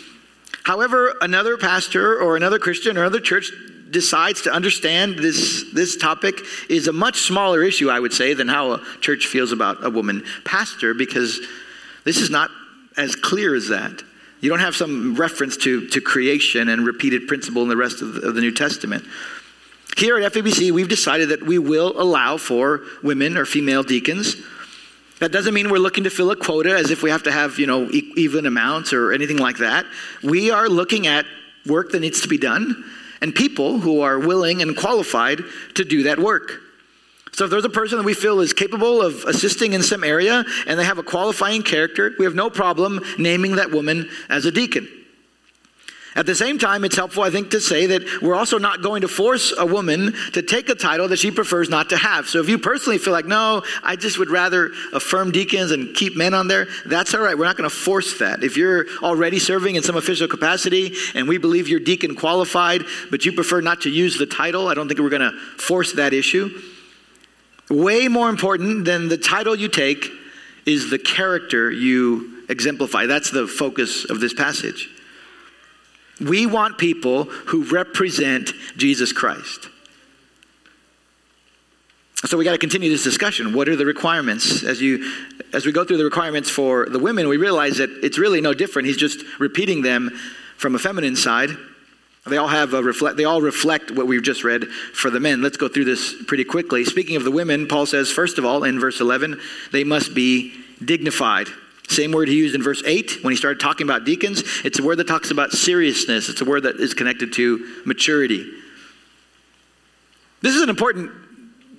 However, 0.64 1.14
another 1.20 1.56
pastor 1.56 2.20
or 2.20 2.36
another 2.36 2.58
Christian 2.58 2.96
or 2.96 3.00
another 3.00 3.20
church 3.20 3.50
decides 3.90 4.42
to 4.42 4.52
understand 4.52 5.18
this, 5.18 5.64
this 5.72 5.96
topic 5.96 6.40
is 6.70 6.88
a 6.88 6.92
much 6.92 7.20
smaller 7.20 7.62
issue, 7.62 7.90
I 7.90 8.00
would 8.00 8.12
say, 8.12 8.32
than 8.32 8.48
how 8.48 8.72
a 8.72 8.80
church 9.00 9.26
feels 9.26 9.52
about 9.52 9.84
a 9.84 9.90
woman 9.90 10.24
pastor, 10.44 10.94
because 10.94 11.40
this 12.04 12.18
is 12.18 12.30
not 12.30 12.50
as 12.96 13.14
clear 13.14 13.54
as 13.54 13.68
that. 13.68 14.02
You 14.42 14.50
don't 14.50 14.58
have 14.58 14.74
some 14.74 15.14
reference 15.14 15.56
to, 15.58 15.88
to 15.90 16.00
creation 16.00 16.68
and 16.68 16.84
repeated 16.84 17.28
principle 17.28 17.62
in 17.62 17.68
the 17.68 17.76
rest 17.76 18.02
of 18.02 18.14
the, 18.14 18.28
of 18.28 18.34
the 18.34 18.40
New 18.40 18.52
Testament. 18.52 19.04
Here 19.96 20.18
at 20.18 20.32
FBBC, 20.32 20.72
we've 20.72 20.88
decided 20.88 21.28
that 21.28 21.44
we 21.44 21.58
will 21.58 21.98
allow 22.00 22.38
for 22.38 22.82
women 23.04 23.38
or 23.38 23.44
female 23.44 23.84
deacons. 23.84 24.36
That 25.20 25.30
doesn't 25.30 25.54
mean 25.54 25.70
we're 25.70 25.78
looking 25.78 26.04
to 26.04 26.10
fill 26.10 26.32
a 26.32 26.36
quota 26.36 26.74
as 26.74 26.90
if 26.90 27.04
we 27.04 27.10
have 27.10 27.22
to 27.22 27.30
have, 27.30 27.60
you 27.60 27.68
know, 27.68 27.88
even 27.90 28.44
amounts 28.44 28.92
or 28.92 29.12
anything 29.12 29.36
like 29.36 29.58
that. 29.58 29.86
We 30.24 30.50
are 30.50 30.68
looking 30.68 31.06
at 31.06 31.24
work 31.64 31.92
that 31.92 32.00
needs 32.00 32.22
to 32.22 32.28
be 32.28 32.38
done 32.38 32.84
and 33.20 33.32
people 33.32 33.78
who 33.78 34.00
are 34.00 34.18
willing 34.18 34.60
and 34.60 34.76
qualified 34.76 35.38
to 35.74 35.84
do 35.84 36.02
that 36.02 36.18
work. 36.18 36.60
So 37.32 37.44
if 37.44 37.50
there's 37.50 37.64
a 37.64 37.70
person 37.70 37.98
that 37.98 38.04
we 38.04 38.14
feel 38.14 38.40
is 38.40 38.52
capable 38.52 39.00
of 39.00 39.24
assisting 39.24 39.72
in 39.72 39.82
some 39.82 40.04
area 40.04 40.44
and 40.66 40.78
they 40.78 40.84
have 40.84 40.98
a 40.98 41.02
qualifying 41.02 41.62
character, 41.62 42.12
we 42.18 42.26
have 42.26 42.34
no 42.34 42.50
problem 42.50 43.00
naming 43.18 43.56
that 43.56 43.70
woman 43.70 44.10
as 44.28 44.44
a 44.44 44.50
deacon. 44.52 44.86
At 46.14 46.26
the 46.26 46.34
same 46.34 46.58
time, 46.58 46.84
it's 46.84 46.96
helpful, 46.96 47.22
I 47.22 47.30
think, 47.30 47.52
to 47.52 47.60
say 47.60 47.86
that 47.86 48.20
we're 48.20 48.34
also 48.34 48.58
not 48.58 48.82
going 48.82 49.00
to 49.00 49.08
force 49.08 49.54
a 49.56 49.64
woman 49.64 50.12
to 50.34 50.42
take 50.42 50.68
a 50.68 50.74
title 50.74 51.08
that 51.08 51.18
she 51.18 51.30
prefers 51.30 51.70
not 51.70 51.88
to 51.88 51.96
have. 51.96 52.28
So 52.28 52.38
if 52.38 52.50
you 52.50 52.58
personally 52.58 52.98
feel 52.98 53.14
like, 53.14 53.24
no, 53.24 53.62
I 53.82 53.96
just 53.96 54.18
would 54.18 54.28
rather 54.28 54.72
affirm 54.92 55.30
deacons 55.30 55.70
and 55.70 55.94
keep 55.94 56.14
men 56.14 56.34
on 56.34 56.48
there, 56.48 56.66
that's 56.84 57.14
all 57.14 57.22
right. 57.22 57.36
We're 57.36 57.46
not 57.46 57.56
going 57.56 57.68
to 57.68 57.74
force 57.74 58.18
that. 58.18 58.44
If 58.44 58.58
you're 58.58 58.86
already 59.02 59.38
serving 59.38 59.76
in 59.76 59.82
some 59.82 59.96
official 59.96 60.28
capacity 60.28 60.94
and 61.14 61.26
we 61.26 61.38
believe 61.38 61.66
you're 61.66 61.80
deacon 61.80 62.14
qualified, 62.14 62.82
but 63.10 63.24
you 63.24 63.32
prefer 63.32 63.62
not 63.62 63.80
to 63.82 63.90
use 63.90 64.18
the 64.18 64.26
title, 64.26 64.68
I 64.68 64.74
don't 64.74 64.88
think 64.88 65.00
we're 65.00 65.08
going 65.08 65.22
to 65.22 65.38
force 65.56 65.94
that 65.94 66.12
issue. 66.12 66.50
Way 67.72 68.06
more 68.08 68.28
important 68.28 68.84
than 68.84 69.08
the 69.08 69.16
title 69.16 69.56
you 69.56 69.66
take 69.66 70.10
is 70.66 70.90
the 70.90 70.98
character 70.98 71.70
you 71.70 72.44
exemplify. 72.50 73.06
That's 73.06 73.30
the 73.30 73.46
focus 73.46 74.04
of 74.04 74.20
this 74.20 74.34
passage. 74.34 74.90
We 76.20 76.44
want 76.44 76.76
people 76.76 77.24
who 77.24 77.64
represent 77.64 78.52
Jesus 78.76 79.14
Christ. 79.14 79.70
So 82.26 82.36
we 82.36 82.44
got 82.44 82.52
to 82.52 82.58
continue 82.58 82.90
this 82.90 83.04
discussion. 83.04 83.54
What 83.54 83.70
are 83.70 83.76
the 83.76 83.86
requirements? 83.86 84.62
As 84.62 84.82
you 84.82 85.10
as 85.54 85.64
we 85.64 85.72
go 85.72 85.82
through 85.82 85.96
the 85.96 86.04
requirements 86.04 86.50
for 86.50 86.86
the 86.90 86.98
women, 86.98 87.26
we 87.26 87.38
realize 87.38 87.78
that 87.78 87.88
it's 88.02 88.18
really 88.18 88.42
no 88.42 88.52
different. 88.52 88.86
He's 88.86 88.98
just 88.98 89.24
repeating 89.40 89.80
them 89.80 90.10
from 90.58 90.74
a 90.74 90.78
feminine 90.78 91.16
side. 91.16 91.56
They 92.26 92.36
all 92.36 92.48
have 92.48 92.72
a 92.72 92.82
reflect 92.82 93.16
they 93.16 93.24
all 93.24 93.40
reflect 93.40 93.90
what 93.90 94.06
we've 94.06 94.22
just 94.22 94.44
read 94.44 94.68
for 94.94 95.10
the 95.10 95.18
men. 95.18 95.42
Let's 95.42 95.56
go 95.56 95.68
through 95.68 95.86
this 95.86 96.14
pretty 96.26 96.44
quickly. 96.44 96.84
Speaking 96.84 97.16
of 97.16 97.24
the 97.24 97.32
women, 97.32 97.66
Paul 97.66 97.84
says 97.86 98.10
first 98.12 98.38
of 98.38 98.44
all 98.44 98.62
in 98.62 98.78
verse 98.78 99.00
11, 99.00 99.40
they 99.72 99.82
must 99.82 100.14
be 100.14 100.52
dignified. 100.84 101.48
Same 101.88 102.12
word 102.12 102.28
he 102.28 102.36
used 102.36 102.54
in 102.54 102.62
verse 102.62 102.82
8 102.86 103.22
when 103.22 103.32
he 103.32 103.36
started 103.36 103.60
talking 103.60 103.86
about 103.86 104.04
deacons. 104.04 104.42
It's 104.64 104.78
a 104.78 104.82
word 104.84 104.96
that 104.98 105.08
talks 105.08 105.30
about 105.30 105.50
seriousness, 105.50 106.28
it's 106.28 106.40
a 106.40 106.44
word 106.44 106.62
that 106.62 106.76
is 106.76 106.94
connected 106.94 107.32
to 107.34 107.82
maturity. 107.84 108.50
This 110.42 110.54
is 110.54 110.62
an 110.62 110.70
important 110.70 111.10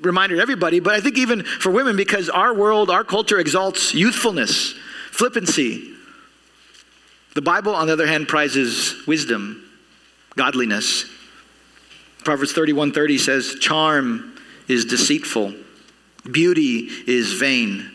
reminder 0.02 0.36
to 0.36 0.42
everybody, 0.42 0.80
but 0.80 0.94
I 0.94 1.00
think 1.00 1.18
even 1.18 1.44
for 1.44 1.72
women, 1.72 1.96
because 1.96 2.30
our 2.30 2.54
world, 2.54 2.90
our 2.90 3.04
culture 3.04 3.40
exalts 3.40 3.94
youthfulness, 3.94 4.74
flippancy. 5.12 5.94
The 7.36 7.42
Bible, 7.42 7.74
on 7.74 7.88
the 7.88 7.94
other 7.94 8.08
hand, 8.08 8.28
prizes 8.28 8.96
wisdom, 9.08 9.63
godliness. 10.36 11.06
Proverbs 12.24 12.54
31:30 12.54 13.18
says, 13.18 13.56
"Charm 13.60 14.38
is 14.68 14.86
deceitful, 14.86 15.54
beauty 16.30 16.90
is 17.06 17.34
vain." 17.34 17.92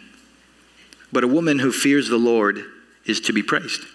But 1.12 1.24
a 1.24 1.29
woman 1.29 1.59
who 1.59 1.72
fears 1.72 2.09
the 2.09 2.18
Lord 2.18 2.64
is 3.07 3.20
to 3.22 3.33
be 3.33 3.42
praised. 3.42 3.87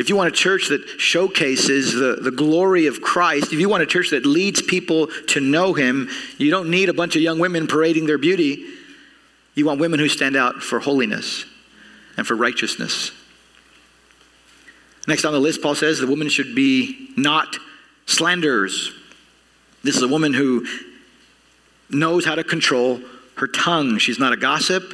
If 0.00 0.08
you 0.08 0.16
want 0.16 0.28
a 0.28 0.36
church 0.36 0.68
that 0.68 0.82
showcases 0.98 1.92
the, 1.92 2.16
the 2.20 2.30
glory 2.30 2.86
of 2.86 3.02
Christ, 3.02 3.52
if 3.52 3.60
you 3.60 3.68
want 3.68 3.82
a 3.82 3.86
church 3.86 4.10
that 4.10 4.24
leads 4.24 4.62
people 4.62 5.08
to 5.28 5.40
know 5.40 5.74
Him, 5.74 6.08
you 6.38 6.50
don't 6.50 6.70
need 6.70 6.88
a 6.88 6.94
bunch 6.94 7.14
of 7.14 7.22
young 7.22 7.38
women 7.38 7.66
parading 7.66 8.06
their 8.06 8.18
beauty. 8.18 8.64
You 9.54 9.66
want 9.66 9.80
women 9.80 10.00
who 10.00 10.08
stand 10.08 10.34
out 10.34 10.62
for 10.62 10.80
holiness 10.80 11.44
and 12.16 12.26
for 12.26 12.34
righteousness. 12.34 13.10
Next 15.06 15.24
on 15.24 15.32
the 15.32 15.40
list, 15.40 15.62
Paul 15.62 15.74
says 15.74 15.98
the 15.98 16.06
woman 16.06 16.28
should 16.28 16.54
be 16.54 17.10
not 17.16 17.56
slanderers. 18.06 18.92
This 19.82 19.96
is 19.96 20.02
a 20.02 20.08
woman 20.08 20.32
who 20.32 20.66
knows 21.90 22.24
how 22.24 22.34
to 22.34 22.44
control 22.44 23.00
her 23.36 23.46
tongue. 23.46 23.98
She's 23.98 24.18
not 24.18 24.32
a 24.32 24.36
gossip. 24.36 24.84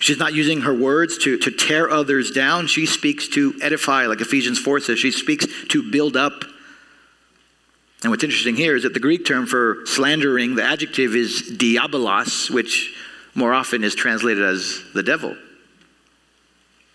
She's 0.00 0.18
not 0.18 0.34
using 0.34 0.62
her 0.62 0.74
words 0.74 1.16
to, 1.18 1.38
to 1.38 1.50
tear 1.50 1.88
others 1.88 2.32
down. 2.32 2.66
She 2.66 2.86
speaks 2.86 3.28
to 3.28 3.54
edify, 3.62 4.06
like 4.06 4.20
Ephesians 4.20 4.58
4 4.58 4.80
says. 4.80 4.98
She 4.98 5.12
speaks 5.12 5.46
to 5.68 5.90
build 5.90 6.16
up. 6.16 6.44
And 8.02 8.10
what's 8.10 8.24
interesting 8.24 8.56
here 8.56 8.74
is 8.74 8.82
that 8.82 8.94
the 8.94 9.00
Greek 9.00 9.24
term 9.24 9.46
for 9.46 9.86
slandering, 9.86 10.56
the 10.56 10.64
adjective 10.64 11.14
is 11.14 11.52
diabolos, 11.56 12.50
which 12.50 12.96
more 13.34 13.54
often 13.54 13.84
is 13.84 13.94
translated 13.94 14.42
as 14.42 14.82
the 14.92 15.04
devil. 15.04 15.36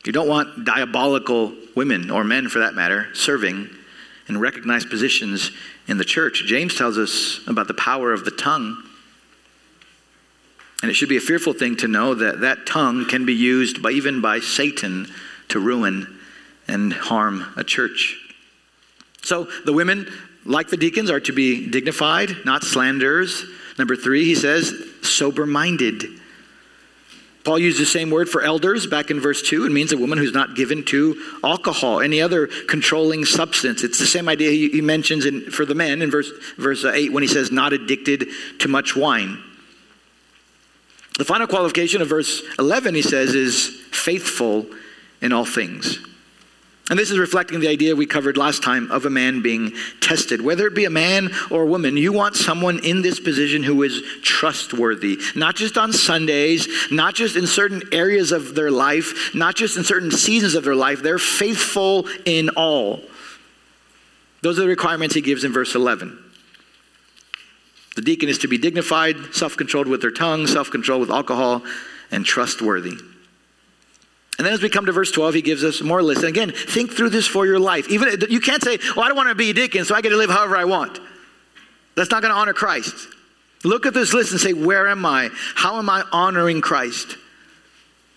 You 0.08 0.14
don't 0.14 0.30
want 0.30 0.64
diabolical 0.64 1.54
women, 1.76 2.10
or 2.10 2.24
men 2.24 2.48
for 2.48 2.60
that 2.60 2.74
matter, 2.74 3.14
serving 3.14 3.70
in 4.30 4.40
recognized 4.40 4.90
positions 4.90 5.52
in 5.88 5.98
the 5.98 6.06
church. 6.06 6.46
James 6.46 6.76
tells 6.76 6.98
us 6.98 7.42
about 7.46 7.68
the 7.68 7.74
power 7.74 8.14
of 8.14 8.24
the 8.24 8.32
tongue. 8.32 8.82
And 10.82 10.90
it 10.90 10.94
should 10.94 11.10
be 11.10 11.18
a 11.18 11.22
fearful 11.22 11.52
thing 11.52 11.76
to 11.78 11.90
know 11.90 12.14
that 12.14 12.40
that 12.40 12.66
tongue 12.66 13.06
can 13.06 13.26
be 13.26 13.34
used 13.34 13.84
by, 13.84 13.92
even 13.92 14.22
by 14.22 14.40
Satan 14.40 15.12
to 15.50 15.60
ruin 15.60 16.18
and 16.70 16.94
harm 16.94 17.46
a 17.58 17.64
church. 17.66 18.18
So 19.24 19.50
the 19.66 19.74
women, 19.74 20.10
like 20.46 20.70
the 20.70 20.78
deacons, 20.78 21.10
are 21.10 21.20
to 21.20 21.34
be 21.34 21.70
dignified, 21.70 22.46
not 22.46 22.64
slanderers. 22.64 23.44
Number 23.78 23.98
three, 23.98 24.24
he 24.24 24.36
says, 24.36 24.74
sober 25.02 25.46
minded. 25.46 26.17
Paul 27.48 27.60
used 27.60 27.80
the 27.80 27.86
same 27.86 28.10
word 28.10 28.28
for 28.28 28.42
elders 28.42 28.88
back 28.88 29.10
in 29.10 29.22
verse 29.22 29.42
2. 29.42 29.66
It 29.66 29.72
means 29.72 29.94
a 29.94 29.98
woman 29.98 30.18
who's 30.18 30.34
not 30.34 30.54
given 30.54 30.84
to 30.88 31.16
alcohol, 31.46 32.02
any 32.02 32.22
other 32.22 32.48
controlling 32.68 33.24
substance. 33.24 33.86
It's 33.86 34.00
the 34.00 34.06
same 34.06 34.28
idea 34.28 34.52
he 34.52 34.82
mentions 34.82 35.26
in, 35.26 35.50
for 35.50 35.64
the 35.64 35.74
men 35.74 36.02
in 36.02 36.12
verse, 36.12 36.30
verse 36.58 36.84
uh, 36.84 36.92
8 36.94 37.14
when 37.14 37.24
he 37.24 37.30
says, 37.30 37.50
not 37.50 37.72
addicted 37.72 38.28
to 38.60 38.68
much 38.68 38.98
wine. 38.98 39.42
The 41.18 41.24
final 41.24 41.48
qualification 41.48 42.02
of 42.02 42.10
verse 42.10 42.44
11, 42.60 42.96
he 42.96 43.02
says, 43.02 43.34
is 43.34 43.80
faithful 43.92 44.66
in 45.22 45.32
all 45.32 45.46
things. 45.46 46.00
And 46.90 46.98
this 46.98 47.12
is 47.12 47.20
reflecting 47.20 47.60
the 47.60 47.68
idea 47.68 47.96
we 47.96 48.06
covered 48.06 48.38
last 48.38 48.64
time 48.64 48.90
of 48.92 49.06
a 49.06 49.10
man 49.10 49.42
being 49.42 49.74
tested. 50.00 50.42
Whether 50.42 50.68
it 50.68 50.74
be 50.74 50.86
a 50.86 50.90
man 50.90 51.32
or 51.52 51.64
a 51.64 51.66
woman, 51.66 51.98
you 51.98 52.14
want 52.14 52.38
someone 52.38 52.80
in 52.80 53.02
this 53.02 53.20
position 53.20 53.62
who 53.62 53.84
is 53.84 54.02
trustworthy, 54.22 55.20
not 55.36 55.56
just 55.56 55.78
on 55.78 55.92
Sundays, 55.92 56.68
not 56.90 57.14
just 57.14 57.36
in 57.36 57.46
certain 57.46 57.82
areas 57.92 58.32
of 58.32 58.56
their 58.56 58.72
life, 58.72 59.36
not 59.36 59.56
just 59.56 59.76
in 59.76 59.84
certain 59.84 60.12
seasons 60.12 60.56
of 60.56 60.64
their 60.64 60.76
life. 60.76 61.02
They're 61.02 61.20
faithful 61.20 62.08
in 62.24 62.50
all. 62.50 63.02
Those 64.42 64.58
are 64.58 64.62
the 64.62 64.68
requirements 64.68 65.14
he 65.14 65.22
gives 65.22 65.44
in 65.44 65.52
verse 65.52 65.76
11. 65.76 66.24
The 67.98 68.02
deacon 68.02 68.30
is 68.30 68.38
to 68.40 68.48
be 68.48 68.58
dignified, 68.58 69.34
self 69.34 69.58
controlled 69.58 69.88
with 69.88 70.02
their 70.02 70.12
tongue, 70.12 70.48
self 70.48 70.70
controlled 70.70 71.02
with 71.02 71.12
alcohol, 71.12 71.64
and 72.12 72.24
trustworthy. 72.24 72.94
And 74.38 74.46
then 74.46 74.54
as 74.54 74.62
we 74.62 74.70
come 74.70 74.86
to 74.86 74.92
verse 74.92 75.12
12, 75.12 75.36
he 75.36 75.42
gives 75.42 75.64
us 75.64 75.82
more 75.82 76.04
list. 76.04 76.22
And 76.22 76.30
again, 76.30 76.52
think 76.52 76.94
through 76.94 77.10
this 77.10 77.26
for 77.26 77.46
your 77.46 77.60
life. 77.60 77.90
Even 77.90 78.22
you 78.30 78.40
can't 78.40 78.64
say, 78.64 78.78
"Well, 78.96 79.04
I 79.04 79.08
don't 79.08 79.18
want 79.18 79.30
to 79.30 79.36
be 79.36 79.50
a 79.50 79.54
deacon, 79.54 79.84
so 79.84 79.96
I 79.96 80.02
get 80.02 80.10
to 80.10 80.18
live 80.18 80.30
however 80.30 80.56
I 80.56 80.66
want." 80.66 81.00
That's 81.96 82.12
not 82.12 82.22
going 82.22 82.34
to 82.34 82.40
honor 82.40 82.54
Christ. 82.54 82.96
Look 83.64 83.88
at 83.88 83.96
this 83.96 84.14
list 84.14 84.32
and 84.32 84.40
say, 84.40 84.54
"Where 84.54 84.88
am 84.88 85.06
I? 85.06 85.32
How 85.56 85.80
am 85.80 85.90
I 85.90 86.04
honoring 86.12 86.62
Christ?" 86.62 87.18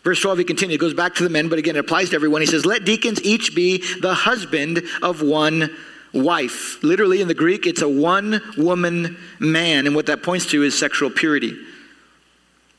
Verse 0.03 0.21
12, 0.21 0.39
he 0.39 0.45
continues, 0.45 0.79
goes 0.79 0.95
back 0.95 1.15
to 1.17 1.25
the 1.25 1.29
men, 1.29 1.49
but 1.49 1.59
again, 1.59 1.77
it 1.77 1.81
applies 1.81 2.11
to 2.11 2.17
everyone. 2.17 2.41
He 2.41 2.47
says, 2.47 2.65
Let 2.65 2.85
deacons 2.85 3.23
each 3.23 3.55
be 3.55 3.85
the 4.01 4.15
husband 4.15 4.83
of 5.03 5.21
one 5.21 5.77
wife. 6.13 6.83
Literally 6.83 7.21
in 7.21 7.29
the 7.29 7.35
Greek, 7.35 7.67
it's 7.67 7.83
a 7.83 7.89
one 7.89 8.41
woman 8.57 9.19
man, 9.39 9.87
and 9.87 9.95
what 9.95 10.07
that 10.07 10.23
points 10.23 10.47
to 10.47 10.63
is 10.63 10.79
sexual 10.79 11.11
purity. 11.11 11.55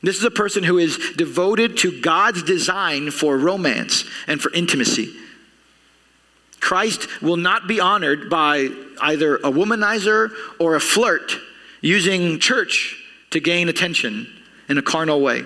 This 0.02 0.18
is 0.18 0.24
a 0.24 0.30
person 0.30 0.64
who 0.64 0.78
is 0.78 0.98
devoted 1.16 1.76
to 1.78 2.00
God's 2.00 2.42
design 2.42 3.10
for 3.10 3.38
romance 3.38 4.04
and 4.26 4.40
for 4.40 4.52
intimacy. 4.52 5.14
Christ 6.60 7.22
will 7.22 7.36
not 7.36 7.68
be 7.68 7.80
honored 7.80 8.28
by 8.28 8.68
either 9.00 9.36
a 9.36 9.50
womanizer 9.50 10.30
or 10.58 10.74
a 10.74 10.80
flirt 10.80 11.36
using 11.80 12.38
church 12.38 12.96
to 13.30 13.40
gain 13.40 13.68
attention 13.68 14.26
in 14.68 14.78
a 14.78 14.82
carnal 14.82 15.20
way. 15.20 15.44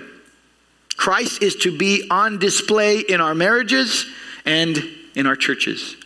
Christ 0.97 1.43
is 1.43 1.57
to 1.57 1.77
be 1.77 2.07
on 2.11 2.39
display 2.39 3.01
in 3.01 3.21
our 3.21 3.35
marriages 3.35 4.07
and 4.45 4.83
in 5.15 5.27
our 5.27 5.37
churches. 5.37 5.97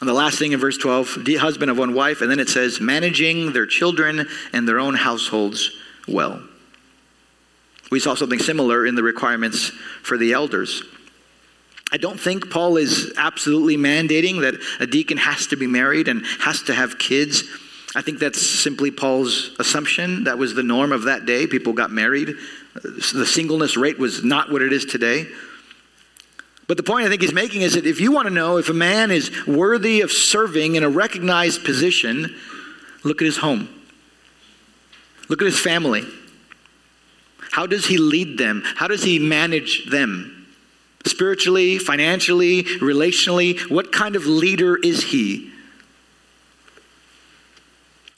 And 0.00 0.08
the 0.08 0.14
last 0.14 0.38
thing 0.38 0.52
in 0.52 0.60
verse 0.60 0.76
12, 0.76 1.24
the 1.24 1.36
husband 1.36 1.70
of 1.70 1.78
one 1.78 1.94
wife, 1.94 2.20
and 2.20 2.30
then 2.30 2.40
it 2.40 2.48
says, 2.48 2.80
managing 2.80 3.52
their 3.52 3.66
children 3.66 4.26
and 4.52 4.68
their 4.68 4.78
own 4.78 4.94
households 4.94 5.70
well. 6.06 6.42
We 7.90 8.00
saw 8.00 8.14
something 8.14 8.38
similar 8.38 8.86
in 8.86 8.94
the 8.94 9.02
requirements 9.02 9.70
for 10.02 10.16
the 10.16 10.32
elders. 10.32 10.82
I 11.92 11.96
don't 11.96 12.18
think 12.18 12.50
Paul 12.50 12.76
is 12.76 13.12
absolutely 13.16 13.76
mandating 13.76 14.40
that 14.40 14.54
a 14.80 14.86
deacon 14.86 15.16
has 15.18 15.46
to 15.48 15.56
be 15.56 15.66
married 15.66 16.08
and 16.08 16.26
has 16.40 16.62
to 16.62 16.74
have 16.74 16.98
kids. 16.98 17.44
I 17.94 18.02
think 18.02 18.18
that's 18.18 18.44
simply 18.44 18.90
Paul's 18.90 19.54
assumption. 19.60 20.24
That 20.24 20.36
was 20.36 20.54
the 20.54 20.64
norm 20.64 20.90
of 20.90 21.04
that 21.04 21.26
day. 21.26 21.46
People 21.46 21.72
got 21.72 21.92
married. 21.92 22.34
The 22.82 23.24
singleness 23.26 23.76
rate 23.76 23.98
was 23.98 24.24
not 24.24 24.50
what 24.50 24.62
it 24.62 24.72
is 24.72 24.84
today. 24.84 25.28
But 26.66 26.78
the 26.78 26.82
point 26.82 27.06
I 27.06 27.08
think 27.10 27.22
he's 27.22 27.32
making 27.32 27.62
is 27.62 27.74
that 27.74 27.86
if 27.86 28.00
you 28.00 28.10
want 28.10 28.26
to 28.26 28.34
know 28.34 28.56
if 28.56 28.70
a 28.70 28.74
man 28.74 29.10
is 29.10 29.46
worthy 29.46 30.00
of 30.00 30.10
serving 30.10 30.74
in 30.74 30.82
a 30.82 30.88
recognized 30.88 31.64
position, 31.64 32.34
look 33.04 33.22
at 33.22 33.26
his 33.26 33.36
home. 33.36 33.68
Look 35.28 35.40
at 35.42 35.46
his 35.46 35.60
family. 35.60 36.04
How 37.54 37.66
does 37.66 37.86
he 37.86 37.98
lead 37.98 38.38
them? 38.38 38.62
How 38.64 38.88
does 38.88 39.02
he 39.02 39.18
manage 39.18 39.88
them? 39.90 40.44
spiritually, 41.06 41.78
financially, 41.78 42.64
relationally? 42.64 43.58
What 43.70 43.92
kind 43.92 44.16
of 44.16 44.26
leader 44.26 44.76
is 44.76 45.02
he? 45.02 45.50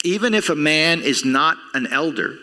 Even 0.03 0.33
if 0.33 0.49
a 0.49 0.55
man 0.55 1.01
is 1.01 1.25
not 1.25 1.57
an 1.73 1.87
elder, 1.87 2.37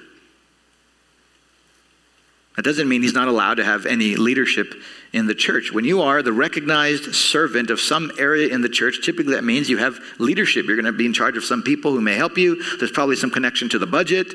that 2.56 2.62
doesn't 2.62 2.88
mean 2.88 3.02
he's 3.02 3.14
not 3.14 3.26
allowed 3.26 3.54
to 3.54 3.64
have 3.64 3.86
any 3.86 4.16
leadership 4.16 4.74
in 5.12 5.26
the 5.26 5.34
church. 5.34 5.72
When 5.72 5.84
you 5.84 6.02
are 6.02 6.22
the 6.22 6.32
recognized 6.32 7.14
servant 7.14 7.70
of 7.70 7.80
some 7.80 8.12
area 8.18 8.52
in 8.52 8.60
the 8.60 8.68
church, 8.68 9.04
typically 9.04 9.34
that 9.34 9.44
means 9.44 9.70
you 9.70 9.78
have 9.78 9.98
leadership. 10.18 10.66
You're 10.66 10.76
going 10.76 10.84
to 10.84 10.92
be 10.92 11.06
in 11.06 11.12
charge 11.12 11.36
of 11.36 11.44
some 11.44 11.62
people 11.62 11.92
who 11.92 12.00
may 12.00 12.14
help 12.14 12.36
you. 12.36 12.62
There's 12.78 12.92
probably 12.92 13.16
some 13.16 13.30
connection 13.30 13.68
to 13.70 13.78
the 13.78 13.86
budget. 13.86 14.34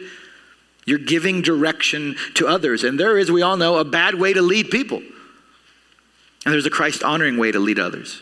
You're 0.89 0.99
giving 0.99 1.41
direction 1.41 2.15
to 2.33 2.47
others. 2.47 2.83
And 2.83 2.99
there 2.99 3.17
is, 3.17 3.31
we 3.31 3.41
all 3.41 3.57
know, 3.57 3.77
a 3.77 3.85
bad 3.85 4.15
way 4.15 4.33
to 4.33 4.41
lead 4.41 4.71
people. 4.71 4.97
And 4.97 6.53
there's 6.53 6.65
a 6.65 6.71
Christ 6.71 7.03
honoring 7.03 7.37
way 7.37 7.51
to 7.51 7.59
lead 7.59 7.79
others. 7.79 8.21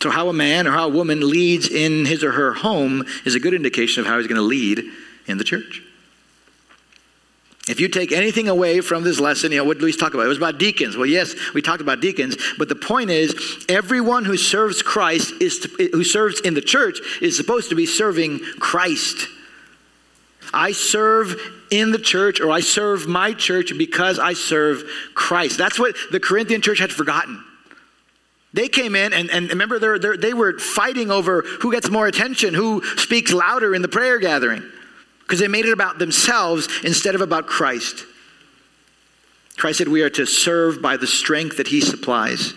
So, 0.00 0.10
how 0.10 0.28
a 0.28 0.32
man 0.32 0.66
or 0.66 0.72
how 0.72 0.86
a 0.86 0.92
woman 0.92 1.28
leads 1.28 1.68
in 1.68 2.06
his 2.06 2.24
or 2.24 2.32
her 2.32 2.52
home 2.52 3.04
is 3.24 3.34
a 3.34 3.40
good 3.40 3.54
indication 3.54 4.00
of 4.00 4.06
how 4.06 4.18
he's 4.18 4.26
going 4.26 4.36
to 4.36 4.42
lead 4.42 4.84
in 5.26 5.38
the 5.38 5.44
church. 5.44 5.82
If 7.68 7.78
you 7.78 7.86
take 7.86 8.10
anything 8.10 8.48
away 8.48 8.80
from 8.80 9.04
this 9.04 9.20
lesson, 9.20 9.52
you 9.52 9.58
know, 9.58 9.64
what 9.64 9.78
did 9.78 9.84
we 9.84 9.92
talk 9.92 10.14
about? 10.14 10.24
It 10.24 10.28
was 10.28 10.38
about 10.38 10.58
deacons. 10.58 10.96
Well, 10.96 11.06
yes, 11.06 11.34
we 11.54 11.62
talked 11.62 11.80
about 11.80 12.00
deacons, 12.00 12.36
but 12.58 12.68
the 12.68 12.74
point 12.74 13.10
is, 13.10 13.64
everyone 13.68 14.24
who 14.24 14.36
serves 14.36 14.82
Christ 14.82 15.32
is 15.40 15.60
to, 15.60 15.90
who 15.92 16.02
serves 16.02 16.40
in 16.40 16.54
the 16.54 16.60
church 16.60 16.98
is 17.22 17.36
supposed 17.36 17.68
to 17.68 17.76
be 17.76 17.86
serving 17.86 18.40
Christ. 18.58 19.28
I 20.52 20.72
serve 20.72 21.36
in 21.70 21.90
the 21.90 21.98
church 21.98 22.40
or 22.40 22.50
I 22.50 22.60
serve 22.60 23.06
my 23.06 23.32
church 23.32 23.72
because 23.76 24.18
I 24.18 24.34
serve 24.34 24.84
Christ. 25.14 25.58
That's 25.58 25.78
what 25.78 25.96
the 26.10 26.20
Corinthian 26.20 26.60
church 26.60 26.78
had 26.78 26.92
forgotten. 26.92 27.42
They 28.54 28.68
came 28.68 28.94
in 28.94 29.12
and, 29.12 29.30
and 29.30 29.48
remember, 29.48 29.78
they're, 29.78 29.98
they're, 29.98 30.16
they 30.16 30.34
were 30.34 30.58
fighting 30.58 31.10
over 31.10 31.42
who 31.42 31.72
gets 31.72 31.88
more 31.88 32.06
attention, 32.06 32.52
who 32.52 32.84
speaks 32.96 33.32
louder 33.32 33.74
in 33.74 33.80
the 33.82 33.88
prayer 33.88 34.18
gathering 34.18 34.62
because 35.22 35.40
they 35.40 35.48
made 35.48 35.64
it 35.64 35.72
about 35.72 35.98
themselves 35.98 36.68
instead 36.84 37.14
of 37.14 37.22
about 37.22 37.46
Christ. 37.46 38.04
Christ 39.56 39.78
said 39.78 39.88
we 39.88 40.02
are 40.02 40.10
to 40.10 40.26
serve 40.26 40.82
by 40.82 40.96
the 40.96 41.06
strength 41.06 41.56
that 41.56 41.68
he 41.68 41.80
supplies. 41.80 42.52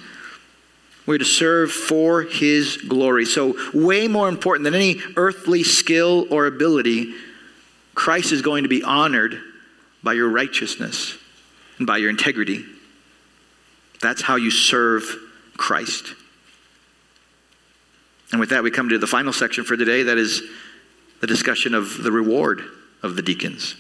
We're 1.06 1.20
to 1.20 1.26
serve 1.26 1.72
for 1.72 2.24
his 2.24 2.78
glory. 2.78 3.26
So, 3.26 3.56
way 3.74 4.08
more 4.08 4.28
important 4.28 4.64
than 4.64 4.74
any 4.74 5.02
earthly 5.16 5.64
skill 5.64 6.26
or 6.32 6.48
ability, 6.48 7.14
Christ 7.96 8.32
is 8.32 8.42
going 8.42 8.64
to 8.64 8.70
be 8.70 8.84
honored 8.84 9.42
by 10.04 10.14
your 10.14 10.30
righteousness 10.30 11.18
and 11.78 11.88
by 11.88 11.98
your 11.98 12.10
integrity. 12.10 12.64
That's 14.02 14.22
how 14.22 14.36
you 14.36 14.52
serve 14.52 15.04
Christ. 15.58 16.14
And 18.32 18.40
with 18.40 18.50
that, 18.50 18.64
we 18.64 18.72
come 18.72 18.90
to 18.90 18.98
the 18.98 19.08
final 19.08 19.34
section 19.34 19.64
for 19.64 19.78
today 19.78 20.04
that 20.04 20.18
is 20.18 20.44
the 21.22 21.28
discussion 21.28 21.74
of 21.74 22.04
the 22.04 22.12
reward 22.12 22.62
of 23.02 23.16
the 23.16 23.22
deacons. 23.22 23.76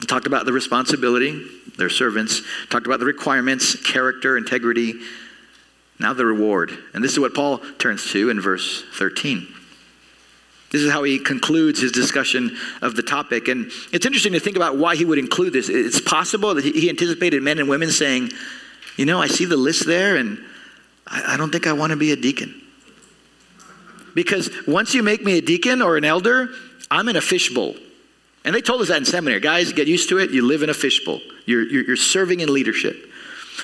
We 0.00 0.06
talked 0.06 0.26
about 0.26 0.44
the 0.44 0.52
responsibility, 0.52 1.44
their 1.76 1.90
servants, 1.90 2.42
talked 2.68 2.86
about 2.86 3.00
the 3.00 3.06
requirements, 3.06 3.74
character, 3.82 4.36
integrity, 4.36 4.94
now 5.98 6.12
the 6.14 6.24
reward. 6.24 6.72
And 6.94 7.04
this 7.04 7.12
is 7.12 7.18
what 7.18 7.34
Paul 7.34 7.58
turns 7.78 8.10
to 8.12 8.30
in 8.30 8.40
verse 8.40 8.84
13. 8.94 9.46
This 10.70 10.82
is 10.82 10.90
how 10.90 11.02
he 11.02 11.18
concludes 11.18 11.80
his 11.80 11.90
discussion 11.90 12.56
of 12.80 12.94
the 12.94 13.02
topic. 13.02 13.48
And 13.48 13.72
it's 13.92 14.06
interesting 14.06 14.32
to 14.34 14.40
think 14.40 14.56
about 14.56 14.76
why 14.76 14.94
he 14.94 15.04
would 15.04 15.18
include 15.18 15.52
this. 15.52 15.68
It's 15.68 16.00
possible 16.00 16.54
that 16.54 16.64
he 16.64 16.88
anticipated 16.88 17.42
men 17.42 17.58
and 17.58 17.68
women 17.68 17.90
saying, 17.90 18.30
You 18.96 19.04
know, 19.04 19.20
I 19.20 19.26
see 19.26 19.44
the 19.44 19.56
list 19.56 19.86
there, 19.86 20.16
and 20.16 20.38
I 21.06 21.36
don't 21.36 21.50
think 21.50 21.66
I 21.66 21.72
want 21.72 21.90
to 21.90 21.96
be 21.96 22.12
a 22.12 22.16
deacon. 22.16 22.62
Because 24.14 24.50
once 24.66 24.94
you 24.94 25.02
make 25.02 25.24
me 25.24 25.38
a 25.38 25.40
deacon 25.40 25.82
or 25.82 25.96
an 25.96 26.04
elder, 26.04 26.50
I'm 26.90 27.08
in 27.08 27.16
a 27.16 27.20
fishbowl. 27.20 27.74
And 28.44 28.54
they 28.54 28.60
told 28.60 28.80
us 28.80 28.88
that 28.88 28.96
in 28.96 29.04
seminary. 29.04 29.40
Guys, 29.40 29.72
get 29.72 29.86
used 29.88 30.08
to 30.08 30.18
it. 30.18 30.30
You 30.30 30.46
live 30.46 30.62
in 30.62 30.70
a 30.70 30.74
fishbowl, 30.74 31.20
you're, 31.46 31.62
you're, 31.62 31.84
you're 31.84 31.96
serving 31.96 32.40
in 32.40 32.52
leadership. 32.52 33.06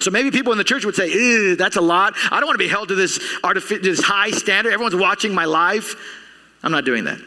So 0.01 0.11
maybe 0.11 0.31
people 0.31 0.53
in 0.53 0.59
the 0.59 0.65
church 0.65 0.85
would 0.85 0.95
say, 0.95 1.55
that's 1.55 1.77
a 1.77 1.81
lot. 1.81 2.15
I 2.31 2.39
don't 2.39 2.47
want 2.47 2.59
to 2.59 2.65
be 2.65 2.69
held 2.69 2.89
to 2.89 2.95
this, 2.95 3.19
artific- 3.43 3.83
this 3.83 4.03
high 4.03 4.31
standard. 4.31 4.73
Everyone's 4.73 4.97
watching 4.97 5.35
my 5.35 5.47
life. 5.47 5.95
I'm 6.67 6.73
not 6.73 6.85
doing 6.85 7.05
that. 7.05 7.21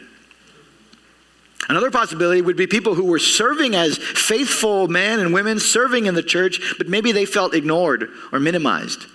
Another 1.66 1.90
possibility 1.90 2.42
would 2.42 2.58
be 2.58 2.66
people 2.66 2.94
who 2.94 3.06
were 3.06 3.18
serving 3.18 3.74
as 3.74 3.96
faithful 3.96 4.86
men 4.86 5.18
and 5.18 5.32
women, 5.32 5.58
serving 5.58 6.04
in 6.04 6.14
the 6.14 6.22
church, 6.22 6.74
but 6.76 6.88
maybe 6.88 7.10
they 7.10 7.24
felt 7.24 7.54
ignored 7.54 8.10
or 8.32 8.38
minimized 8.38 9.06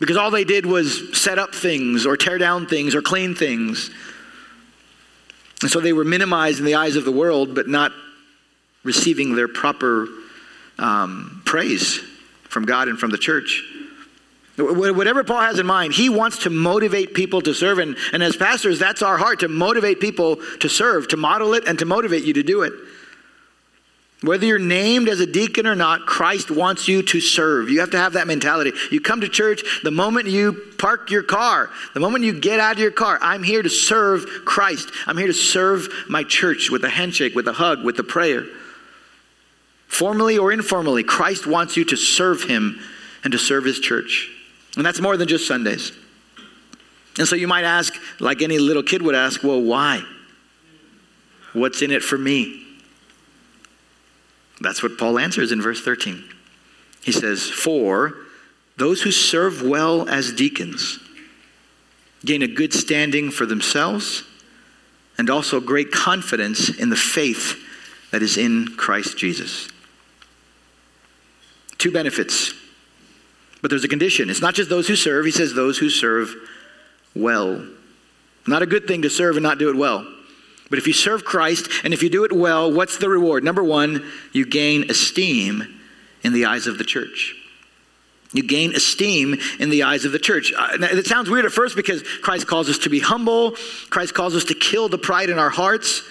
because 0.00 0.16
all 0.16 0.32
they 0.32 0.42
did 0.42 0.66
was 0.66 1.16
set 1.16 1.38
up 1.38 1.54
things 1.54 2.06
or 2.06 2.16
tear 2.16 2.38
down 2.38 2.66
things 2.66 2.92
or 2.92 3.02
clean 3.02 3.36
things. 3.36 3.88
And 5.62 5.70
so 5.70 5.78
they 5.78 5.92
were 5.92 6.04
minimized 6.04 6.58
in 6.58 6.64
the 6.64 6.74
eyes 6.74 6.96
of 6.96 7.04
the 7.04 7.12
world, 7.12 7.54
but 7.54 7.68
not 7.68 7.92
receiving 8.82 9.36
their 9.36 9.46
proper 9.46 10.08
um, 10.80 11.40
praise 11.44 11.98
from 12.48 12.64
God 12.64 12.88
and 12.88 12.98
from 12.98 13.12
the 13.12 13.18
church. 13.18 13.62
Whatever 14.56 15.24
Paul 15.24 15.40
has 15.40 15.58
in 15.58 15.66
mind, 15.66 15.94
he 15.94 16.08
wants 16.08 16.38
to 16.44 16.50
motivate 16.50 17.12
people 17.12 17.42
to 17.42 17.52
serve. 17.54 17.78
And, 17.78 17.96
and 18.12 18.22
as 18.22 18.36
pastors, 18.36 18.78
that's 18.78 19.02
our 19.02 19.16
heart 19.16 19.40
to 19.40 19.48
motivate 19.48 19.98
people 19.98 20.36
to 20.60 20.68
serve, 20.68 21.08
to 21.08 21.16
model 21.16 21.54
it, 21.54 21.66
and 21.66 21.78
to 21.80 21.84
motivate 21.84 22.24
you 22.24 22.34
to 22.34 22.42
do 22.42 22.62
it. 22.62 22.72
Whether 24.22 24.46
you're 24.46 24.58
named 24.58 25.08
as 25.08 25.20
a 25.20 25.26
deacon 25.26 25.66
or 25.66 25.74
not, 25.74 26.06
Christ 26.06 26.50
wants 26.50 26.88
you 26.88 27.02
to 27.02 27.20
serve. 27.20 27.68
You 27.68 27.80
have 27.80 27.90
to 27.90 27.98
have 27.98 28.14
that 28.14 28.26
mentality. 28.26 28.72
You 28.90 29.00
come 29.00 29.20
to 29.20 29.28
church, 29.28 29.62
the 29.82 29.90
moment 29.90 30.28
you 30.28 30.72
park 30.78 31.10
your 31.10 31.24
car, 31.24 31.68
the 31.92 32.00
moment 32.00 32.24
you 32.24 32.38
get 32.38 32.58
out 32.58 32.74
of 32.74 32.78
your 32.78 32.90
car, 32.90 33.18
I'm 33.20 33.42
here 33.42 33.60
to 33.60 33.68
serve 33.68 34.24
Christ. 34.46 34.88
I'm 35.06 35.18
here 35.18 35.26
to 35.26 35.34
serve 35.34 35.88
my 36.08 36.22
church 36.22 36.70
with 36.70 36.84
a 36.84 36.88
handshake, 36.88 37.34
with 37.34 37.48
a 37.48 37.52
hug, 37.52 37.84
with 37.84 37.98
a 37.98 38.04
prayer. 38.04 38.46
Formally 39.88 40.38
or 40.38 40.52
informally, 40.52 41.02
Christ 41.02 41.46
wants 41.46 41.76
you 41.76 41.84
to 41.86 41.96
serve 41.96 42.44
him 42.44 42.80
and 43.24 43.32
to 43.32 43.38
serve 43.38 43.64
his 43.64 43.78
church. 43.78 44.30
And 44.76 44.84
that's 44.84 45.00
more 45.00 45.16
than 45.16 45.28
just 45.28 45.46
Sundays. 45.46 45.92
And 47.18 47.28
so 47.28 47.36
you 47.36 47.46
might 47.46 47.64
ask, 47.64 47.94
like 48.18 48.42
any 48.42 48.58
little 48.58 48.82
kid 48.82 49.02
would 49.02 49.14
ask, 49.14 49.42
well, 49.44 49.60
why? 49.60 50.02
What's 51.52 51.82
in 51.82 51.92
it 51.92 52.02
for 52.02 52.18
me? 52.18 52.60
That's 54.60 54.82
what 54.82 54.98
Paul 54.98 55.18
answers 55.18 55.52
in 55.52 55.62
verse 55.62 55.80
13. 55.80 56.24
He 57.02 57.12
says, 57.12 57.48
For 57.48 58.14
those 58.76 59.02
who 59.02 59.12
serve 59.12 59.62
well 59.62 60.08
as 60.08 60.32
deacons 60.32 60.98
gain 62.24 62.42
a 62.42 62.48
good 62.48 62.72
standing 62.72 63.30
for 63.30 63.46
themselves 63.46 64.24
and 65.18 65.30
also 65.30 65.60
great 65.60 65.92
confidence 65.92 66.70
in 66.70 66.88
the 66.88 66.96
faith 66.96 67.60
that 68.10 68.22
is 68.22 68.36
in 68.36 68.66
Christ 68.76 69.18
Jesus. 69.18 69.68
Two 71.78 71.92
benefits. 71.92 72.54
But 73.64 73.70
there's 73.70 73.82
a 73.82 73.88
condition. 73.88 74.28
It's 74.28 74.42
not 74.42 74.54
just 74.54 74.68
those 74.68 74.88
who 74.88 74.94
serve, 74.94 75.24
he 75.24 75.30
says 75.30 75.54
those 75.54 75.78
who 75.78 75.88
serve 75.88 76.34
well. 77.14 77.66
Not 78.46 78.60
a 78.60 78.66
good 78.66 78.86
thing 78.86 79.00
to 79.00 79.08
serve 79.08 79.38
and 79.38 79.42
not 79.42 79.56
do 79.56 79.70
it 79.70 79.74
well. 79.74 80.06
But 80.68 80.78
if 80.78 80.86
you 80.86 80.92
serve 80.92 81.24
Christ 81.24 81.70
and 81.82 81.94
if 81.94 82.02
you 82.02 82.10
do 82.10 82.24
it 82.24 82.32
well, 82.34 82.70
what's 82.70 82.98
the 82.98 83.08
reward? 83.08 83.42
Number 83.42 83.64
one, 83.64 84.04
you 84.34 84.44
gain 84.44 84.90
esteem 84.90 85.80
in 86.22 86.34
the 86.34 86.44
eyes 86.44 86.66
of 86.66 86.76
the 86.76 86.84
church. 86.84 87.34
You 88.34 88.42
gain 88.42 88.74
esteem 88.74 89.38
in 89.58 89.70
the 89.70 89.84
eyes 89.84 90.04
of 90.04 90.12
the 90.12 90.18
church. 90.18 90.52
Uh, 90.54 90.76
it 90.82 91.06
sounds 91.06 91.30
weird 91.30 91.46
at 91.46 91.52
first 91.52 91.74
because 91.74 92.02
Christ 92.02 92.46
calls 92.46 92.68
us 92.68 92.76
to 92.80 92.90
be 92.90 93.00
humble, 93.00 93.52
Christ 93.88 94.12
calls 94.12 94.36
us 94.36 94.44
to 94.44 94.54
kill 94.54 94.90
the 94.90 94.98
pride 94.98 95.30
in 95.30 95.38
our 95.38 95.48
hearts. 95.48 96.02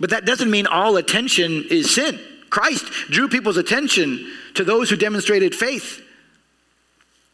But 0.00 0.10
that 0.10 0.24
doesn't 0.24 0.50
mean 0.50 0.66
all 0.66 0.96
attention 0.96 1.66
is 1.70 1.94
sin. 1.94 2.18
Christ 2.50 2.84
drew 3.10 3.28
people's 3.28 3.56
attention 3.56 4.30
to 4.54 4.64
those 4.64 4.90
who 4.90 4.96
demonstrated 4.96 5.54
faith. 5.54 6.02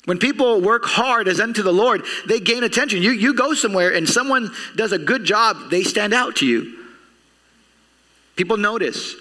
When 0.05 0.18
people 0.18 0.61
work 0.61 0.85
hard 0.85 1.29
as 1.29 1.38
unto 1.38 1.62
the 1.62 1.72
Lord, 1.72 2.05
they 2.27 2.40
gain 2.40 2.64
attention. 2.64 3.03
You, 3.03 3.12
you 3.12 3.35
go 3.35 3.55
somewhere 3.55 3.94
and 3.94 4.09
someone 4.09 4.51
does 4.75 4.92
a 4.92 4.98
good 4.98 5.25
job, 5.25 5.70
they 5.70 5.85
stand 5.85 6.12
out 6.12 6.37
to 6.37 6.46
you. 6.46 6.79
People 8.35 8.57
notice. 8.57 9.14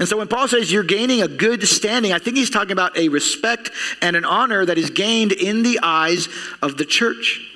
And 0.00 0.08
so 0.08 0.16
when 0.16 0.28
Paul 0.28 0.48
says 0.48 0.72
you're 0.72 0.82
gaining 0.82 1.20
a 1.20 1.28
good 1.28 1.62
standing, 1.68 2.12
I 2.12 2.18
think 2.18 2.36
he's 2.36 2.50
talking 2.50 2.72
about 2.72 2.96
a 2.96 3.10
respect 3.10 3.70
and 4.00 4.16
an 4.16 4.24
honor 4.24 4.64
that 4.64 4.78
is 4.78 4.90
gained 4.90 5.32
in 5.32 5.62
the 5.62 5.78
eyes 5.82 6.28
of 6.62 6.78
the 6.78 6.86
church. 6.86 7.46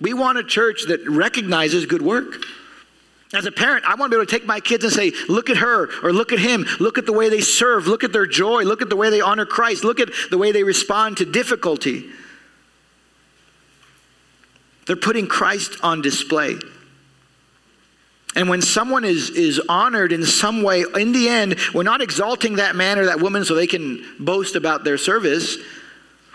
We 0.00 0.12
want 0.12 0.38
a 0.38 0.44
church 0.44 0.84
that 0.88 1.08
recognizes 1.08 1.86
good 1.86 2.02
work. 2.02 2.44
As 3.34 3.46
a 3.46 3.52
parent, 3.52 3.84
I 3.84 3.96
want 3.96 4.12
to 4.12 4.16
be 4.16 4.20
able 4.20 4.26
to 4.26 4.30
take 4.30 4.46
my 4.46 4.60
kids 4.60 4.84
and 4.84 4.92
say, 4.92 5.12
look 5.28 5.50
at 5.50 5.56
her 5.56 5.90
or 6.04 6.12
look 6.12 6.32
at 6.32 6.38
him. 6.38 6.64
Look 6.78 6.98
at 6.98 7.06
the 7.06 7.12
way 7.12 7.28
they 7.28 7.40
serve. 7.40 7.88
Look 7.88 8.04
at 8.04 8.12
their 8.12 8.26
joy. 8.26 8.62
Look 8.62 8.80
at 8.80 8.88
the 8.88 8.96
way 8.96 9.10
they 9.10 9.20
honor 9.20 9.44
Christ. 9.44 9.82
Look 9.82 9.98
at 9.98 10.10
the 10.30 10.38
way 10.38 10.52
they 10.52 10.62
respond 10.62 11.16
to 11.16 11.24
difficulty. 11.24 12.08
They're 14.86 14.94
putting 14.94 15.26
Christ 15.26 15.78
on 15.82 16.00
display. 16.00 16.56
And 18.36 18.48
when 18.48 18.62
someone 18.62 19.04
is, 19.04 19.30
is 19.30 19.60
honored 19.68 20.12
in 20.12 20.24
some 20.24 20.62
way, 20.62 20.84
in 20.94 21.12
the 21.12 21.28
end, 21.28 21.56
we're 21.72 21.82
not 21.82 22.02
exalting 22.02 22.56
that 22.56 22.76
man 22.76 22.98
or 23.00 23.06
that 23.06 23.20
woman 23.20 23.44
so 23.44 23.54
they 23.54 23.66
can 23.66 24.04
boast 24.20 24.54
about 24.54 24.84
their 24.84 24.98
service. 24.98 25.58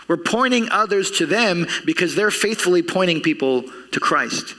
We're 0.06 0.18
pointing 0.18 0.70
others 0.70 1.10
to 1.12 1.26
them 1.26 1.66
because 1.86 2.14
they're 2.14 2.30
faithfully 2.30 2.82
pointing 2.82 3.22
people 3.22 3.64
to 3.92 4.00
Christ. 4.00 4.54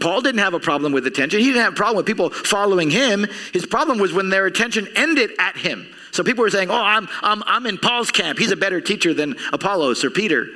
Paul 0.00 0.20
didn't 0.20 0.40
have 0.40 0.54
a 0.54 0.60
problem 0.60 0.92
with 0.92 1.06
attention. 1.06 1.40
He 1.40 1.46
didn't 1.46 1.62
have 1.62 1.74
a 1.74 1.76
problem 1.76 1.98
with 1.98 2.06
people 2.06 2.30
following 2.30 2.90
him. 2.90 3.26
His 3.52 3.66
problem 3.66 3.98
was 3.98 4.12
when 4.12 4.30
their 4.30 4.46
attention 4.46 4.88
ended 4.96 5.30
at 5.38 5.56
him. 5.56 5.86
So 6.10 6.24
people 6.24 6.42
were 6.42 6.50
saying, 6.50 6.70
Oh, 6.70 6.82
I'm, 6.82 7.08
I'm, 7.22 7.42
I'm 7.46 7.66
in 7.66 7.78
Paul's 7.78 8.10
camp. 8.10 8.38
He's 8.38 8.50
a 8.50 8.56
better 8.56 8.80
teacher 8.80 9.14
than 9.14 9.36
Apollos 9.52 10.04
or 10.04 10.10
Peter. 10.10 10.48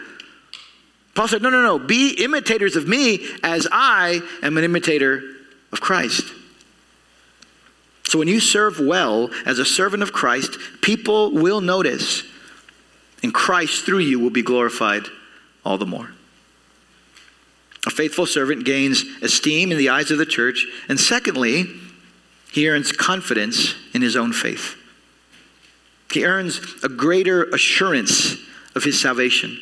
Paul 1.15 1.29
said, 1.29 1.43
No, 1.43 1.51
no, 1.51 1.63
no. 1.63 1.79
Be 1.79 2.23
imitators 2.23 2.77
of 2.77 2.89
me 2.89 3.27
as 3.43 3.67
I 3.71 4.21
am 4.43 4.57
an 4.59 4.65
imitator 4.65 5.23
of 5.73 5.81
Christ. 5.81 6.25
So 8.05 8.19
when 8.19 8.29
you 8.29 8.39
serve 8.39 8.79
well 8.79 9.31
as 9.45 9.59
a 9.59 9.65
servant 9.65 10.03
of 10.03 10.13
Christ, 10.13 10.59
people 10.81 11.33
will 11.33 11.61
notice, 11.61 12.23
and 13.23 13.35
Christ 13.35 13.85
through 13.85 13.99
you 13.99 14.21
will 14.21 14.31
be 14.31 14.43
glorified 14.43 15.07
all 15.65 15.77
the 15.77 15.87
more. 15.87 16.11
A 17.87 17.91
faithful 17.91 18.27
servant 18.27 18.65
gains 18.65 19.05
esteem 19.23 19.71
in 19.71 19.79
the 19.79 19.89
eyes 19.89 20.11
of 20.11 20.19
the 20.19 20.27
church, 20.27 20.67
and 20.89 20.99
secondly, 20.99 21.67
he 22.53 22.69
earns 22.69 22.91
confidence 22.93 23.75
in 23.95 24.03
his 24.03 24.17
own 24.17 24.33
faith. 24.33 24.77
He 26.11 26.25
earns 26.25 26.61
a 26.83 26.89
greater 26.89 27.45
assurance 27.45 28.37
of 28.75 28.85
his 28.85 29.01
salvation. 29.01 29.59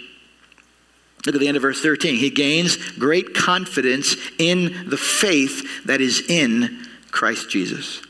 Look 1.27 1.35
at 1.35 1.41
the 1.41 1.49
end 1.49 1.57
of 1.57 1.63
verse 1.63 1.81
13. 1.81 2.17
He 2.17 2.31
gains 2.31 2.77
great 2.93 3.35
confidence 3.35 4.17
in 4.39 4.89
the 4.89 4.97
faith 4.97 5.87
that 5.87 6.01
is 6.01 6.23
in 6.29 6.87
Christ 7.11 7.49
Jesus. 7.51 8.03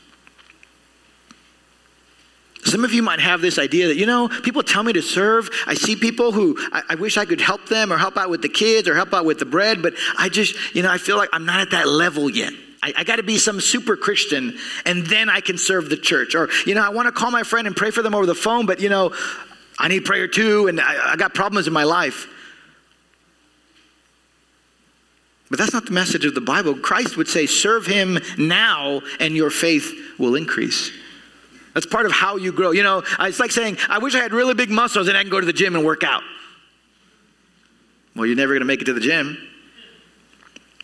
Some 2.65 2.83
of 2.83 2.91
you 2.93 3.03
might 3.03 3.19
have 3.19 3.41
this 3.41 3.59
idea 3.59 3.87
that, 3.87 3.95
you 3.95 4.07
know, 4.07 4.27
people 4.27 4.63
tell 4.63 4.81
me 4.81 4.91
to 4.93 5.01
serve. 5.01 5.51
I 5.67 5.75
see 5.75 5.95
people 5.95 6.31
who 6.31 6.57
I, 6.71 6.81
I, 6.89 6.95
wish 6.95 7.15
I 7.15 7.25
could 7.25 7.39
help 7.39 7.69
them 7.69 7.93
or 7.93 7.97
help 7.97 8.17
out 8.17 8.31
with 8.31 8.41
the 8.41 8.49
kids 8.49 8.87
or 8.87 8.95
help 8.95 9.13
out 9.13 9.23
with 9.23 9.37
the 9.37 9.45
bread, 9.45 9.83
but 9.83 9.93
I 10.17 10.29
just, 10.29 10.75
you 10.75 10.81
know, 10.81 10.91
I 10.91 10.97
feel 10.97 11.15
like 11.15 11.29
I'm 11.31 11.45
not 11.45 11.59
at 11.59 11.71
that 11.71 11.87
level 11.87 12.27
yet. 12.27 12.53
I, 12.81 12.93
I 12.97 13.03
got 13.03 13.17
to 13.17 13.23
be 13.23 13.37
some 13.37 13.61
super 13.61 13.95
Christian 13.95 14.57
and 14.83 15.05
then 15.05 15.29
I 15.29 15.41
can 15.41 15.59
serve 15.59 15.89
the 15.89 15.97
church. 15.97 16.33
Or, 16.33 16.49
you 16.65 16.73
know, 16.73 16.83
I 16.83 16.89
want 16.89 17.05
to 17.05 17.11
call 17.11 17.29
my 17.29 17.43
friend 17.43 17.67
and 17.67 17.75
pray 17.75 17.91
for 17.91 18.01
them 18.01 18.15
over 18.15 18.25
the 18.25 18.33
phone, 18.33 18.65
but, 18.65 18.79
you 18.79 18.89
know, 18.89 19.13
I 19.77 19.87
need 19.87 20.03
prayer 20.03 20.27
too 20.27 20.67
and 20.67 20.81
I, 20.81 21.11
I 21.11 21.15
got 21.17 21.35
problems 21.35 21.67
in 21.67 21.73
my 21.73 21.83
life. 21.83 22.27
But 25.51 25.59
that's 25.59 25.73
not 25.73 25.85
the 25.85 25.91
message 25.91 26.25
of 26.25 26.33
the 26.33 26.41
Bible. 26.41 26.73
Christ 26.73 27.15
would 27.15 27.27
say, 27.27 27.45
serve 27.45 27.85
him 27.85 28.17
now 28.39 29.01
and 29.19 29.35
your 29.35 29.51
faith 29.51 29.93
will 30.17 30.33
increase. 30.33 30.91
That's 31.75 31.85
part 31.85 32.05
of 32.05 32.13
how 32.13 32.37
you 32.37 32.53
grow. 32.53 32.71
You 32.71 32.83
know, 32.83 33.03
uh, 33.19 33.25
it's 33.25 33.39
like 33.39 33.51
saying, 33.51 33.77
I 33.89 33.99
wish 33.99 34.15
I 34.15 34.19
had 34.19 34.31
really 34.31 34.53
big 34.53 34.71
muscles 34.71 35.09
and 35.09 35.17
I 35.17 35.21
can 35.21 35.29
go 35.29 35.41
to 35.41 35.45
the 35.45 35.53
gym 35.53 35.75
and 35.75 35.85
work 35.85 36.03
out. 36.03 36.23
Well, 38.15 38.25
you're 38.25 38.37
never 38.37 38.53
going 38.53 38.61
to 38.61 38.65
make 38.65 38.81
it 38.81 38.85
to 38.85 38.93
the 38.93 39.01
gym. 39.01 39.37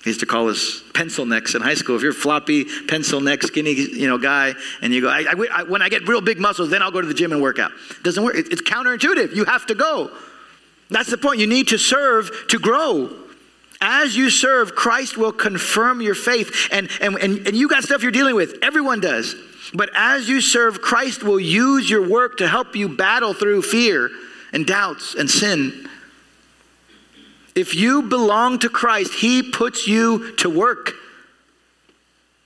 He 0.03 0.09
used 0.09 0.19
to 0.19 0.25
call 0.25 0.49
us 0.49 0.83
pencil 0.93 1.25
necks 1.25 1.55
in 1.55 1.61
high 1.61 1.75
school. 1.75 1.95
If 1.95 2.01
you're 2.01 2.11
floppy, 2.11 2.65
pencil 2.87 3.21
neck, 3.21 3.41
skinny, 3.43 3.71
you 3.71 4.07
know, 4.07 4.17
guy, 4.17 4.53
and 4.81 4.93
you 4.93 4.99
go, 4.99 5.07
I, 5.07 5.25
I, 5.53 5.63
when 5.63 5.81
I 5.81 5.87
get 5.87 6.07
real 6.09 6.19
big 6.19 6.39
muscles, 6.39 6.69
then 6.69 6.81
I'll 6.81 6.91
go 6.91 6.99
to 6.99 7.07
the 7.07 7.13
gym 7.13 7.31
and 7.31 7.41
work 7.41 7.57
out. 7.57 7.71
Doesn't 8.03 8.21
work. 8.21 8.35
It, 8.35 8.47
it's 8.51 8.61
counterintuitive. 8.61 9.33
You 9.33 9.45
have 9.45 9.65
to 9.67 9.75
go. 9.75 10.11
That's 10.89 11.09
the 11.09 11.17
point. 11.17 11.39
You 11.39 11.47
need 11.47 11.69
to 11.69 11.77
serve 11.77 12.31
to 12.49 12.59
grow. 12.59 13.15
As 13.79 14.17
you 14.17 14.29
serve, 14.29 14.75
Christ 14.75 15.17
will 15.17 15.31
confirm 15.31 16.01
your 16.01 16.15
faith. 16.15 16.67
And, 16.71 16.89
and, 16.99 17.15
and, 17.17 17.47
and 17.47 17.55
you 17.55 17.69
got 17.69 17.83
stuff 17.83 18.03
you're 18.03 18.11
dealing 18.11 18.35
with. 18.35 18.55
Everyone 18.61 18.99
does. 18.99 19.35
But 19.73 19.89
as 19.95 20.27
you 20.27 20.41
serve, 20.41 20.81
Christ 20.81 21.23
will 21.23 21.39
use 21.39 21.89
your 21.89 22.07
work 22.07 22.37
to 22.37 22.47
help 22.47 22.75
you 22.75 22.89
battle 22.89 23.33
through 23.33 23.61
fear 23.61 24.09
and 24.51 24.65
doubts 24.65 25.15
and 25.15 25.29
sin. 25.29 25.87
If 27.55 27.75
you 27.75 28.03
belong 28.03 28.59
to 28.59 28.69
Christ, 28.69 29.13
He 29.13 29.43
puts 29.43 29.87
you 29.87 30.35
to 30.37 30.49
work. 30.49 30.93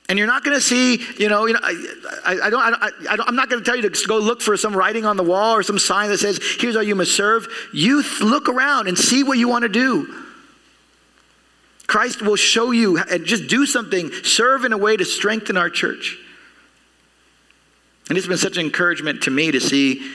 And 0.08 0.20
you're 0.20 0.28
not 0.28 0.44
going 0.44 0.56
to 0.56 0.62
see, 0.62 1.02
you 1.18 1.30
know, 1.30 1.48
you 1.48 1.54
know, 1.54 1.60
I, 1.64 1.92
I, 2.24 2.40
I 2.46 2.50
don't, 2.52 2.62
I, 2.62 2.90
I 3.10 3.28
am 3.28 3.36
not 3.36 3.50
going 3.50 3.64
to 3.64 3.66
tell 3.66 3.76
you 3.76 3.90
to 3.90 4.08
go 4.08 4.20
look 4.20 4.40
for 4.40 4.56
some 4.56 4.76
writing 4.76 5.04
on 5.04 5.18
the 5.18 5.24
wall 5.24 5.56
or 5.56 5.64
some 5.64 5.80
sign 5.80 6.10
that 6.10 6.20
says, 6.20 6.40
"Here's 6.60 6.76
how 6.76 6.82
you 6.82 6.94
must 6.94 7.16
serve." 7.16 7.48
You 7.74 8.04
th- 8.04 8.22
look 8.22 8.48
around 8.48 8.88
and 8.88 8.96
see 8.96 9.24
what 9.24 9.40
you 9.40 9.48
want 9.48 9.64
to 9.64 9.70
do. 9.70 10.24
Christ 11.88 12.22
will 12.22 12.36
show 12.36 12.70
you 12.70 13.00
and 13.00 13.26
just 13.26 13.48
do 13.48 13.66
something, 13.66 14.12
serve 14.24 14.64
in 14.64 14.74
a 14.74 14.78
way 14.78 14.96
to 14.96 15.06
strengthen 15.06 15.58
our 15.58 15.72
church. 15.72 16.20
And 18.10 18.18
it's 18.18 18.28
been 18.28 18.38
such 18.38 18.58
an 18.58 18.66
encouragement 18.66 19.24
to 19.24 19.32
me 19.32 19.52
to 19.52 19.60
see 19.60 20.12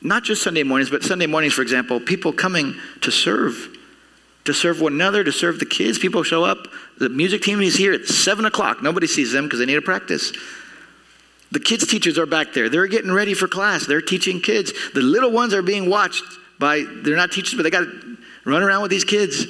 not 0.00 0.24
just 0.24 0.42
Sunday 0.42 0.64
mornings, 0.64 0.90
but 0.90 1.02
Sunday 1.02 1.26
mornings, 1.26 1.54
for 1.54 1.62
example, 1.62 2.00
people 2.00 2.32
coming 2.32 2.74
to 3.02 3.10
serve, 3.12 3.78
to 4.44 4.52
serve 4.52 4.80
one 4.80 4.92
another, 4.92 5.22
to 5.22 5.30
serve 5.30 5.60
the 5.60 5.66
kids. 5.66 5.98
People 5.98 6.24
show 6.24 6.42
up. 6.42 6.66
The 6.98 7.08
music 7.08 7.42
team 7.42 7.60
is 7.60 7.76
here 7.76 7.92
at 7.92 8.06
7 8.06 8.44
o'clock. 8.44 8.82
Nobody 8.82 9.06
sees 9.06 9.32
them 9.32 9.44
because 9.44 9.60
they 9.60 9.66
need 9.66 9.74
to 9.74 9.82
practice. 9.82 10.32
The 11.52 11.60
kids' 11.60 11.86
teachers 11.86 12.18
are 12.18 12.26
back 12.26 12.52
there. 12.54 12.68
They're 12.68 12.86
getting 12.86 13.12
ready 13.12 13.34
for 13.34 13.46
class. 13.46 13.86
They're 13.86 14.00
teaching 14.00 14.40
kids. 14.40 14.72
The 14.94 15.02
little 15.02 15.30
ones 15.30 15.54
are 15.54 15.62
being 15.62 15.88
watched 15.88 16.24
by, 16.58 16.84
they're 17.02 17.16
not 17.16 17.30
teachers, 17.30 17.54
but 17.54 17.62
they 17.62 17.70
got 17.70 17.84
to 17.84 18.16
run 18.44 18.62
around 18.62 18.82
with 18.82 18.90
these 18.90 19.04
kids. 19.04 19.46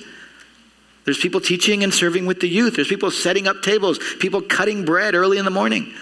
There's 1.05 1.19
people 1.19 1.41
teaching 1.41 1.83
and 1.83 1.93
serving 1.93 2.27
with 2.27 2.41
the 2.41 2.49
youth. 2.49 2.77
There's 2.77 2.89
people 2.89 3.11
setting 3.11 3.49
up 3.49 3.63
tables, 3.63 3.99
people 4.21 4.43
cutting 4.43 4.85
bread 4.85 5.15
early 5.15 5.39
in 5.39 5.45
the 5.45 5.51
morning. 5.51 5.95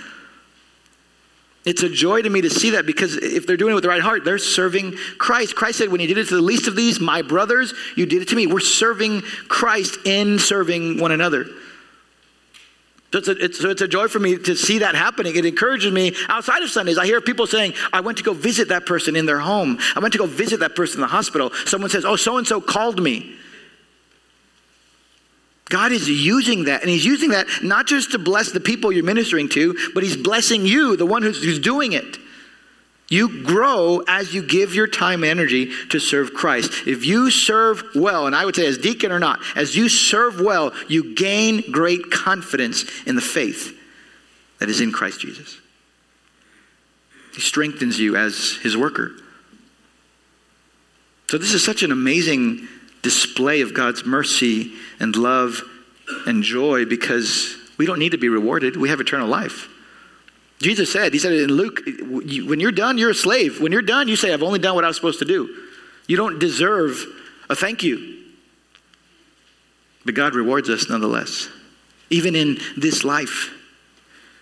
It's 1.64 1.82
a 1.82 1.90
joy 1.90 2.22
to 2.22 2.30
me 2.30 2.40
to 2.40 2.48
see 2.48 2.70
that 2.70 2.86
because 2.86 3.16
if 3.16 3.46
they're 3.46 3.58
doing 3.58 3.72
it 3.72 3.74
with 3.74 3.82
the 3.82 3.90
right 3.90 4.00
heart, 4.00 4.24
they're 4.24 4.38
serving 4.38 4.96
Christ. 5.18 5.54
Christ 5.54 5.78
said, 5.78 5.90
When 5.90 6.00
you 6.00 6.06
did 6.06 6.16
it 6.16 6.28
to 6.28 6.36
the 6.36 6.42
least 6.42 6.66
of 6.68 6.74
these, 6.74 7.00
my 7.00 7.20
brothers, 7.20 7.74
you 7.96 8.06
did 8.06 8.22
it 8.22 8.28
to 8.28 8.36
me. 8.36 8.46
We're 8.46 8.60
serving 8.60 9.20
Christ 9.48 9.98
in 10.06 10.38
serving 10.38 10.98
one 10.98 11.12
another. 11.12 11.44
So 13.12 13.18
it's, 13.18 13.28
a, 13.28 13.44
it's, 13.44 13.60
so 13.60 13.70
it's 13.70 13.82
a 13.82 13.88
joy 13.88 14.06
for 14.06 14.20
me 14.20 14.38
to 14.38 14.54
see 14.54 14.78
that 14.78 14.94
happening. 14.94 15.34
It 15.34 15.44
encourages 15.44 15.92
me 15.92 16.14
outside 16.28 16.62
of 16.62 16.70
Sundays. 16.70 16.96
I 16.96 17.06
hear 17.06 17.20
people 17.20 17.46
saying, 17.46 17.74
I 17.92 18.00
went 18.00 18.18
to 18.18 18.24
go 18.24 18.32
visit 18.32 18.68
that 18.68 18.86
person 18.86 19.16
in 19.16 19.26
their 19.26 19.40
home. 19.40 19.78
I 19.96 20.00
went 20.00 20.12
to 20.12 20.18
go 20.18 20.26
visit 20.26 20.60
that 20.60 20.76
person 20.76 20.98
in 20.98 21.00
the 21.02 21.08
hospital. 21.08 21.50
Someone 21.66 21.90
says, 21.90 22.04
Oh, 22.04 22.16
so 22.16 22.38
and 22.38 22.46
so 22.46 22.60
called 22.60 23.02
me. 23.02 23.36
God 25.70 25.92
is 25.92 26.09
using 26.09 26.64
that, 26.64 26.83
and 26.83 26.90
He's 26.90 27.04
using 27.04 27.30
that 27.30 27.46
not 27.62 27.87
just 27.87 28.11
to 28.11 28.18
bless 28.18 28.52
the 28.52 28.61
people 28.61 28.92
you're 28.92 29.04
ministering 29.04 29.48
to, 29.50 29.74
but 29.94 30.02
He's 30.02 30.16
blessing 30.16 30.66
you, 30.66 30.96
the 30.96 31.06
one 31.06 31.22
who's, 31.22 31.42
who's 31.42 31.59
doing 31.59 31.92
it. 31.92 32.18
You 33.09 33.42
grow 33.42 34.04
as 34.06 34.33
you 34.33 34.42
give 34.42 34.74
your 34.74 34.87
time 34.87 35.24
and 35.24 35.30
energy 35.30 35.72
to 35.88 35.98
serve 35.98 36.33
Christ. 36.33 36.87
If 36.87 37.04
you 37.04 37.30
serve 37.30 37.83
well, 37.96 38.26
and 38.26 38.37
I 38.37 38.44
would 38.44 38.54
say 38.54 38.66
as 38.66 38.78
deacon 38.78 39.11
or 39.11 39.18
not, 39.18 39.40
as 39.56 39.76
you 39.76 39.88
serve 39.88 40.40
well, 40.40 40.72
you 40.88 41.14
gain 41.14 41.72
great 41.72 42.11
confidence 42.12 42.85
in 43.06 43.16
the 43.16 43.20
faith 43.20 43.76
that 44.61 44.68
is 44.68 44.80
in 44.80 44.92
Christ 44.92 45.20
Jesus. 45.20 45.59
He 47.35 47.40
strengthens 47.40 47.98
you 47.98 48.16
as 48.16 48.59
his 48.62 48.76
worker. 48.76 49.12
So, 51.28 51.38
this 51.38 51.54
is 51.54 51.64
such 51.64 51.83
an 51.83 51.92
amazing 51.92 52.68
display 53.02 53.60
of 53.60 53.74
God's 53.74 54.04
mercy 54.04 54.72
and 54.98 55.14
love 55.16 55.62
and 56.26 56.42
joy 56.42 56.84
because 56.84 57.56
we 57.78 57.86
don't 57.86 57.98
need 57.98 58.12
to 58.12 58.18
be 58.18 58.28
rewarded. 58.28 58.76
We 58.76 58.88
have 58.90 59.00
eternal 59.00 59.28
life. 59.28 59.68
Jesus 60.58 60.92
said, 60.92 61.12
He 61.12 61.18
said 61.18 61.32
in 61.32 61.50
Luke, 61.50 61.80
when 61.86 62.60
you're 62.60 62.72
done, 62.72 62.98
you're 62.98 63.10
a 63.10 63.14
slave. 63.14 63.60
When 63.60 63.72
you're 63.72 63.82
done, 63.82 64.08
you 64.08 64.16
say, 64.16 64.32
I've 64.32 64.42
only 64.42 64.58
done 64.58 64.74
what 64.74 64.84
I 64.84 64.88
was 64.88 64.96
supposed 64.96 65.20
to 65.20 65.24
do. 65.24 65.48
You 66.06 66.16
don't 66.16 66.38
deserve 66.38 67.04
a 67.48 67.56
thank 67.56 67.82
you. 67.82 68.18
But 70.04 70.14
God 70.14 70.34
rewards 70.34 70.68
us 70.68 70.88
nonetheless, 70.88 71.48
even 72.10 72.34
in 72.34 72.58
this 72.76 73.04
life. 73.04 73.54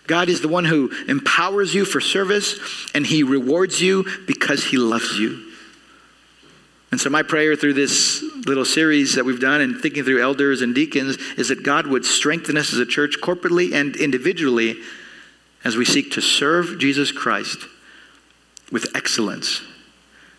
God 0.07 0.27
is 0.27 0.41
the 0.41 0.47
one 0.47 0.65
who 0.65 0.91
empowers 1.07 1.73
you 1.75 1.85
for 1.85 2.01
service, 2.01 2.59
and 2.93 3.05
He 3.05 3.23
rewards 3.23 3.79
you 3.79 4.05
because 4.25 4.63
He 4.63 4.77
loves 4.77 5.17
you. 5.19 5.48
And 6.91 6.99
so, 6.99 7.09
my 7.09 7.21
prayer 7.21 7.55
through 7.55 7.73
this 7.73 8.23
little 8.45 8.65
series 8.65 9.15
that 9.15 9.23
we've 9.23 9.39
done 9.39 9.61
and 9.61 9.79
thinking 9.79 10.03
through 10.03 10.21
elders 10.21 10.61
and 10.61 10.73
deacons 10.73 11.17
is 11.37 11.49
that 11.49 11.63
God 11.63 11.85
would 11.85 12.03
strengthen 12.03 12.57
us 12.57 12.73
as 12.73 12.79
a 12.79 12.85
church 12.85 13.17
corporately 13.21 13.73
and 13.73 13.95
individually 13.95 14.77
as 15.63 15.77
we 15.77 15.85
seek 15.85 16.11
to 16.11 16.21
serve 16.21 16.79
Jesus 16.79 17.11
Christ 17.11 17.59
with 18.71 18.87
excellence 18.95 19.61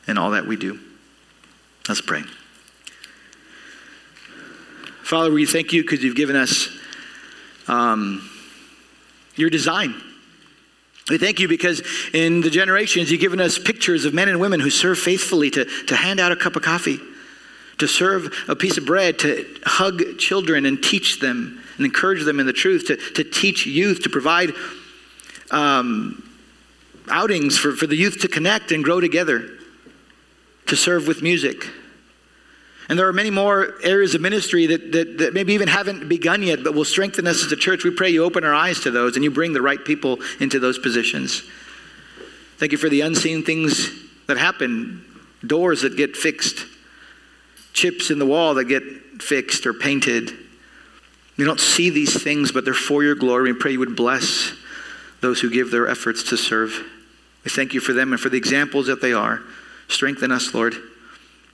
in 0.08 0.18
all 0.18 0.30
that 0.30 0.46
we 0.46 0.56
do. 0.56 0.80
Let's 1.88 2.00
pray. 2.00 2.22
Father, 5.02 5.32
we 5.32 5.46
thank 5.46 5.72
you 5.72 5.82
because 5.82 6.02
you've 6.02 6.16
given 6.16 6.36
us 6.36 6.68
um, 7.68 8.28
your 9.36 9.50
design. 9.50 10.00
We 11.10 11.18
thank 11.18 11.40
you 11.40 11.48
because 11.48 11.82
in 12.14 12.40
the 12.40 12.50
generations 12.50 13.10
you've 13.10 13.20
given 13.20 13.40
us 13.40 13.58
pictures 13.58 14.04
of 14.04 14.14
men 14.14 14.28
and 14.28 14.38
women 14.38 14.60
who 14.60 14.70
serve 14.70 14.96
faithfully 14.96 15.50
to, 15.50 15.64
to 15.64 15.96
hand 15.96 16.20
out 16.20 16.30
a 16.30 16.36
cup 16.36 16.54
of 16.54 16.62
coffee, 16.62 17.00
to 17.78 17.88
serve 17.88 18.32
a 18.46 18.54
piece 18.54 18.78
of 18.78 18.86
bread, 18.86 19.18
to 19.18 19.44
hug 19.64 20.18
children 20.18 20.66
and 20.66 20.80
teach 20.80 21.18
them 21.18 21.60
and 21.76 21.84
encourage 21.84 22.24
them 22.24 22.38
in 22.38 22.46
the 22.46 22.52
truth, 22.52 22.86
to, 22.86 22.96
to 22.96 23.24
teach 23.24 23.66
youth, 23.66 24.04
to 24.04 24.08
provide 24.08 24.52
um, 25.50 26.22
outings 27.08 27.58
for, 27.58 27.72
for 27.72 27.88
the 27.88 27.96
youth 27.96 28.20
to 28.20 28.28
connect 28.28 28.70
and 28.70 28.84
grow 28.84 29.00
together, 29.00 29.50
to 30.66 30.76
serve 30.76 31.08
with 31.08 31.22
music. 31.22 31.66
And 32.90 32.98
there 32.98 33.06
are 33.06 33.12
many 33.12 33.30
more 33.30 33.76
areas 33.84 34.16
of 34.16 34.20
ministry 34.20 34.66
that, 34.66 34.90
that, 34.90 35.18
that, 35.18 35.32
maybe 35.32 35.54
even 35.54 35.68
haven't 35.68 36.08
begun 36.08 36.42
yet, 36.42 36.64
but 36.64 36.74
will 36.74 36.84
strengthen 36.84 37.24
us 37.28 37.44
as 37.44 37.52
a 37.52 37.56
church. 37.56 37.84
We 37.84 37.92
pray 37.92 38.10
you 38.10 38.24
open 38.24 38.42
our 38.42 38.52
eyes 38.52 38.80
to 38.80 38.90
those 38.90 39.14
and 39.14 39.22
you 39.22 39.30
bring 39.30 39.52
the 39.52 39.62
right 39.62 39.82
people 39.82 40.18
into 40.40 40.58
those 40.58 40.76
positions. 40.76 41.44
Thank 42.58 42.72
you 42.72 42.78
for 42.78 42.88
the 42.88 43.02
unseen 43.02 43.44
things 43.44 43.92
that 44.26 44.38
happen 44.38 45.04
doors 45.46 45.82
that 45.82 45.96
get 45.96 46.16
fixed, 46.16 46.66
chips 47.72 48.10
in 48.10 48.18
the 48.18 48.26
wall 48.26 48.54
that 48.54 48.64
get 48.64 48.82
fixed 49.22 49.66
or 49.66 49.72
painted. 49.72 50.32
You 51.36 51.44
don't 51.44 51.60
see 51.60 51.90
these 51.90 52.20
things, 52.20 52.50
but 52.50 52.64
they're 52.64 52.74
for 52.74 53.04
your 53.04 53.14
glory. 53.14 53.52
We 53.52 53.58
pray 53.60 53.70
you 53.70 53.78
would 53.78 53.94
bless 53.94 54.52
those 55.20 55.40
who 55.40 55.48
give 55.48 55.70
their 55.70 55.86
efforts 55.86 56.24
to 56.30 56.36
serve. 56.36 56.72
We 57.44 57.52
thank 57.52 57.72
you 57.72 57.78
for 57.78 57.92
them 57.92 58.12
and 58.12 58.20
for 58.20 58.30
the 58.30 58.36
examples 58.36 58.88
that 58.88 59.00
they 59.00 59.12
are. 59.12 59.42
Strengthen 59.86 60.32
us, 60.32 60.52
Lord. 60.52 60.74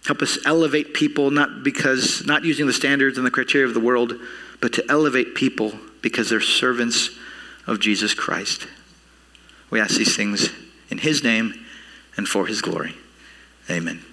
Help 0.07 0.23
us 0.23 0.39
elevate 0.45 0.95
people, 0.95 1.31
not 1.31 1.63
because, 1.63 2.25
not 2.25 2.45
using 2.45 2.67
the 2.67 2.73
standards 2.73 3.19
and 3.19 3.27
the 3.27 3.31
criteria 3.31 3.67
of 3.67 3.75
the 3.75 3.81
world, 3.81 4.15
but 4.61 4.73
to 4.75 4.85
elevate 4.89 5.35
people 5.35 5.73
because 6.01 6.31
they're 6.31 6.41
servants 6.41 7.11
of 7.67 7.81
Jesus 7.81 8.15
Christ. 8.15 8.67
We 9.71 9.81
ask 9.81 9.97
these 9.97 10.17
things 10.17 10.51
in 10.91 10.99
His 10.99 11.25
name 11.25 11.65
and 12.17 12.29
for 12.29 12.47
His 12.47 12.63
glory. 12.63 12.95
Amen. 13.69 14.05